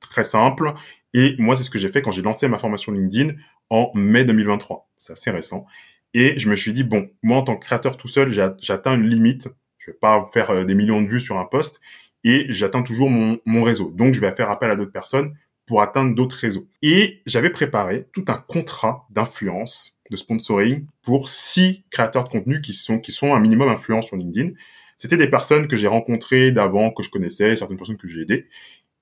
[0.00, 0.72] Très simple.
[1.14, 3.34] Et moi, c'est ce que j'ai fait quand j'ai lancé ma formation LinkedIn
[3.70, 4.88] en mai 2023.
[4.98, 5.66] C'est assez récent.
[6.14, 9.08] Et je me suis dit, bon, moi, en tant que créateur tout seul, j'atteins une
[9.08, 9.48] limite.
[9.78, 11.80] Je vais pas faire euh, des millions de vues sur un post
[12.24, 13.90] et j'atteins toujours mon, réseau.
[13.90, 15.34] Donc, je vais faire appel à d'autres personnes
[15.66, 16.68] pour atteindre d'autres réseaux.
[16.82, 22.74] Et j'avais préparé tout un contrat d'influence, de sponsoring pour six créateurs de contenu qui
[22.74, 24.52] sont, qui sont un minimum influents sur LinkedIn.
[24.96, 28.46] C'était des personnes que j'ai rencontrées d'avant, que je connaissais, certaines personnes que j'ai aidées,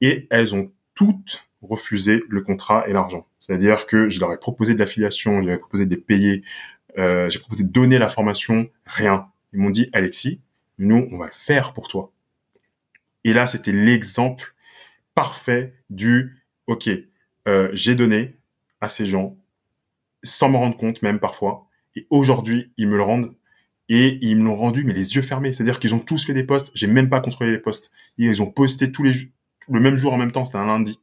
[0.00, 3.26] et elles ont toutes refusé le contrat et l'argent.
[3.38, 6.42] C'est-à-dire que je leur ai proposé de l'affiliation, j'avais proposé de les payer,
[6.97, 9.28] j'ai proposé de donner la formation, rien.
[9.53, 10.41] Ils m'ont dit, Alexis,
[10.78, 12.12] nous, on va le faire pour toi.
[13.24, 14.55] Et là, c'était l'exemple
[15.14, 16.88] parfait du ok,
[17.49, 18.36] euh, j'ai donné
[18.80, 19.36] à ces gens
[20.22, 21.66] sans me rendre compte même parfois.
[21.97, 23.34] Et aujourd'hui, ils me le rendent
[23.88, 25.53] et ils me l'ont rendu mais les yeux fermés.
[25.53, 26.70] C'est-à-dire qu'ils ont tous fait des posts.
[26.74, 27.91] J'ai même pas contrôlé les posts.
[28.16, 29.12] Ils ont posté tous les
[29.68, 30.45] le même jour en même temps.
[30.45, 31.01] C'était un lundi.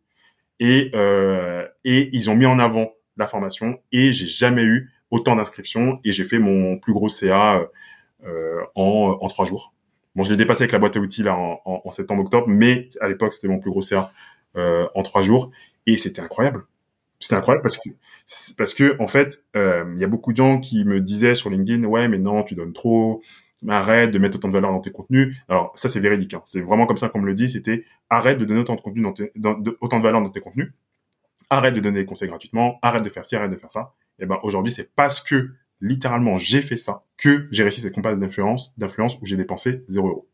[0.59, 5.35] Et euh, et ils ont mis en avant la formation et j'ai jamais eu autant
[5.35, 7.67] d'inscriptions et j'ai fait mon plus gros CA
[8.25, 9.73] euh, en en trois jours.
[10.15, 12.47] Bon, je l'ai dépassé avec la boîte à outils là en, en, en septembre octobre,
[12.47, 14.11] mais à l'époque c'était mon plus gros CA
[14.55, 15.51] euh, en trois jours
[15.85, 16.63] et c'était incroyable.
[17.19, 17.89] C'était incroyable parce que
[18.57, 21.49] parce que en fait, euh, il y a beaucoup de gens qui me disaient sur
[21.49, 23.21] LinkedIn, ouais, mais non, tu donnes trop,
[23.67, 25.35] arrête de mettre autant de valeur dans tes contenus.
[25.49, 26.33] Alors ça, c'est véridique.
[26.33, 26.41] Hein.
[26.45, 27.49] C'est vraiment comme ça qu'on me le dit.
[27.49, 29.31] C'était arrête de donner autant de contenu dans, tes,
[29.81, 30.71] autant de valeur dans tes contenus.
[31.49, 32.79] Arrête de donner des conseils gratuitement.
[32.81, 33.93] Arrête de faire ci, arrête de faire ça.
[34.19, 35.51] Et ben aujourd'hui, c'est parce que
[35.81, 40.09] littéralement j'ai fait ça que j'ai réussi cette campagne d'influence, d'influence où j'ai dépensé zéro
[40.09, 40.29] euro.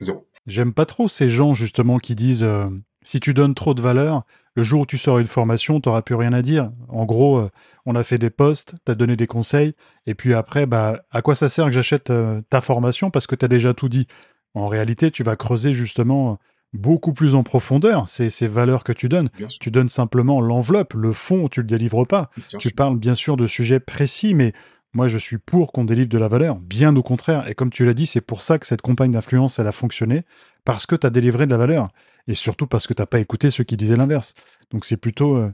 [0.00, 0.26] Zéro.
[0.46, 2.66] J'aime pas trop ces gens justement qui disent euh,
[3.02, 4.24] si tu donnes trop de valeur,
[4.54, 6.70] le jour où tu sors une formation, tu n'auras plus rien à dire.
[6.88, 7.50] En gros, euh,
[7.84, 9.74] on a fait des posts, tu as donné des conseils,
[10.06, 13.34] et puis après, bah, à quoi ça sert que j'achète euh, ta formation parce que
[13.34, 14.06] tu as déjà tout dit?
[14.54, 16.38] En réalité, tu vas creuser justement
[16.72, 19.28] beaucoup plus en profondeur ces, ces valeurs que tu donnes.
[19.60, 22.30] Tu donnes simplement l'enveloppe, le fond, tu ne le délivres pas.
[22.58, 24.52] tu parles bien sûr de sujets précis, mais
[24.96, 27.46] moi, je suis pour qu'on délivre de la valeur, bien au contraire.
[27.48, 30.22] Et comme tu l'as dit, c'est pour ça que cette campagne d'influence, elle a fonctionné,
[30.64, 31.88] parce que tu as délivré de la valeur.
[32.28, 34.32] Et surtout parce que tu n'as pas écouté ceux qui disaient l'inverse.
[34.70, 35.52] Donc c'est plutôt euh,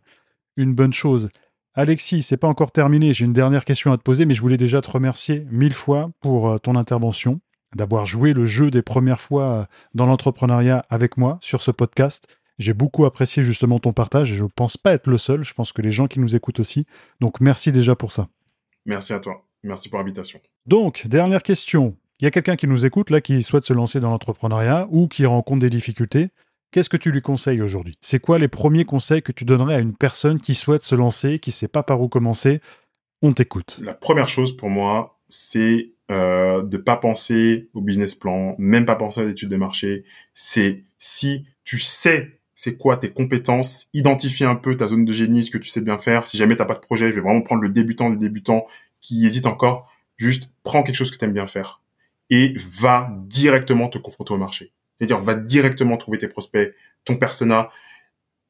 [0.57, 1.29] une bonne chose.
[1.75, 3.13] Alexis, c'est pas encore terminé.
[3.13, 6.13] J'ai une dernière question à te poser, mais je voulais déjà te remercier mille fois
[6.21, 7.41] pour euh, ton intervention,
[7.75, 9.65] d'avoir joué le jeu des premières fois euh,
[9.95, 12.27] dans l'entrepreneuriat avec moi sur ce podcast.
[12.59, 15.43] J'ai beaucoup apprécié justement ton partage et je ne pense pas être le seul.
[15.43, 16.85] Je pense que les gens qui nous écoutent aussi.
[17.21, 18.29] Donc merci déjà pour ça.
[18.85, 19.45] Merci à toi.
[19.63, 20.41] Merci pour l'invitation.
[20.67, 21.97] Donc, dernière question.
[22.21, 25.09] Il y a quelqu'un qui nous écoute là, qui souhaite se lancer dans l'entrepreneuriat ou
[25.09, 26.31] qui rencontre des difficultés.
[26.71, 27.97] Qu'est-ce que tu lui conseilles aujourd'hui?
[28.01, 31.39] C'est quoi les premiers conseils que tu donnerais à une personne qui souhaite se lancer,
[31.39, 32.61] qui ne sait pas par où commencer?
[33.23, 33.79] On t'écoute.
[33.83, 38.97] La première chose pour moi, c'est euh, de pas penser au business plan, même pas
[38.97, 40.05] penser à l'étude de marché.
[40.35, 45.43] C'est si tu sais c'est quoi tes compétences, identifie un peu ta zone de génie,
[45.43, 46.27] ce que tu sais bien faire.
[46.27, 48.67] Si jamais t'as pas de projet, je vais vraiment prendre le débutant du débutant
[49.01, 49.91] qui hésite encore.
[50.17, 51.81] Juste prends quelque chose que tu aimes bien faire
[52.31, 54.73] et va directement te confronter au marché.
[54.99, 57.71] C'est-à-dire, va directement trouver tes prospects, ton persona.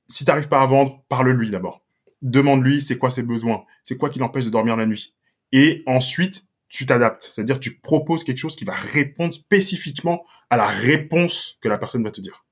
[0.08, 1.82] Si t'arrives pas à vendre, parle-lui d'abord.
[2.20, 5.14] Demande-lui c'est quoi ses besoins, c'est quoi qui l'empêche de dormir la nuit?
[5.52, 7.22] Et ensuite, tu t'adaptes.
[7.22, 12.02] C'est-à-dire, tu proposes quelque chose qui va répondre spécifiquement à la réponse que la personne
[12.02, 12.44] va te dire.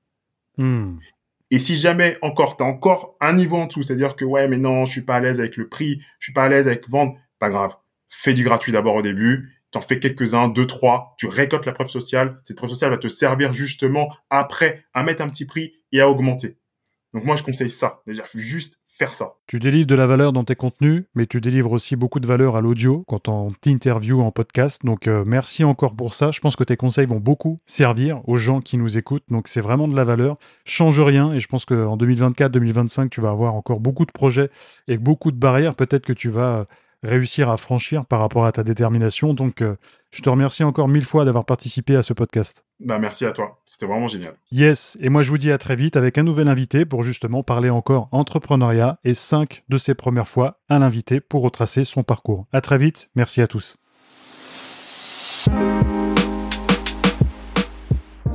[0.57, 0.97] Hmm.
[1.49, 4.57] Et si jamais encore, tu as encore un niveau en dessous, c'est-à-dire que ouais, mais
[4.57, 6.87] non, je suis pas à l'aise avec le prix, je suis pas à l'aise avec
[6.87, 7.75] vendre, pas grave.
[8.07, 11.89] Fais du gratuit d'abord au début, t'en fais quelques-uns, deux, trois, tu récoltes la preuve
[11.89, 12.39] sociale.
[12.43, 16.09] Cette preuve sociale va te servir justement après à mettre un petit prix et à
[16.09, 16.57] augmenter.
[17.13, 18.01] Donc moi, je conseille ça.
[18.07, 19.33] Déjà, juste faire ça.
[19.47, 22.55] Tu délivres de la valeur dans tes contenus, mais tu délivres aussi beaucoup de valeur
[22.55, 24.85] à l'audio quand on t'interview en podcast.
[24.85, 26.31] Donc euh, merci encore pour ça.
[26.31, 29.25] Je pense que tes conseils vont beaucoup servir aux gens qui nous écoutent.
[29.29, 30.37] Donc c'est vraiment de la valeur.
[30.65, 31.33] Change rien.
[31.33, 34.49] Et je pense qu'en 2024-2025, tu vas avoir encore beaucoup de projets
[34.87, 35.75] et beaucoup de barrières.
[35.75, 36.67] Peut-être que tu vas
[37.03, 39.33] réussir à franchir par rapport à ta détermination.
[39.33, 39.75] Donc, euh,
[40.11, 42.63] je te remercie encore mille fois d'avoir participé à ce podcast.
[42.79, 43.59] Bah, merci à toi.
[43.65, 44.33] C'était vraiment génial.
[44.51, 44.97] Yes.
[45.01, 47.69] Et moi, je vous dis à très vite avec un nouvel invité pour justement parler
[47.69, 52.47] encore entrepreneuriat et cinq de ses premières fois à l'invité pour retracer son parcours.
[52.51, 53.09] À très vite.
[53.15, 53.77] Merci à tous.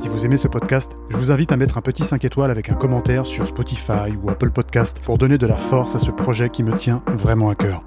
[0.01, 2.69] Si vous aimez ce podcast, je vous invite à mettre un petit 5 étoiles avec
[2.69, 6.49] un commentaire sur Spotify ou Apple Podcast pour donner de la force à ce projet
[6.49, 7.83] qui me tient vraiment à cœur.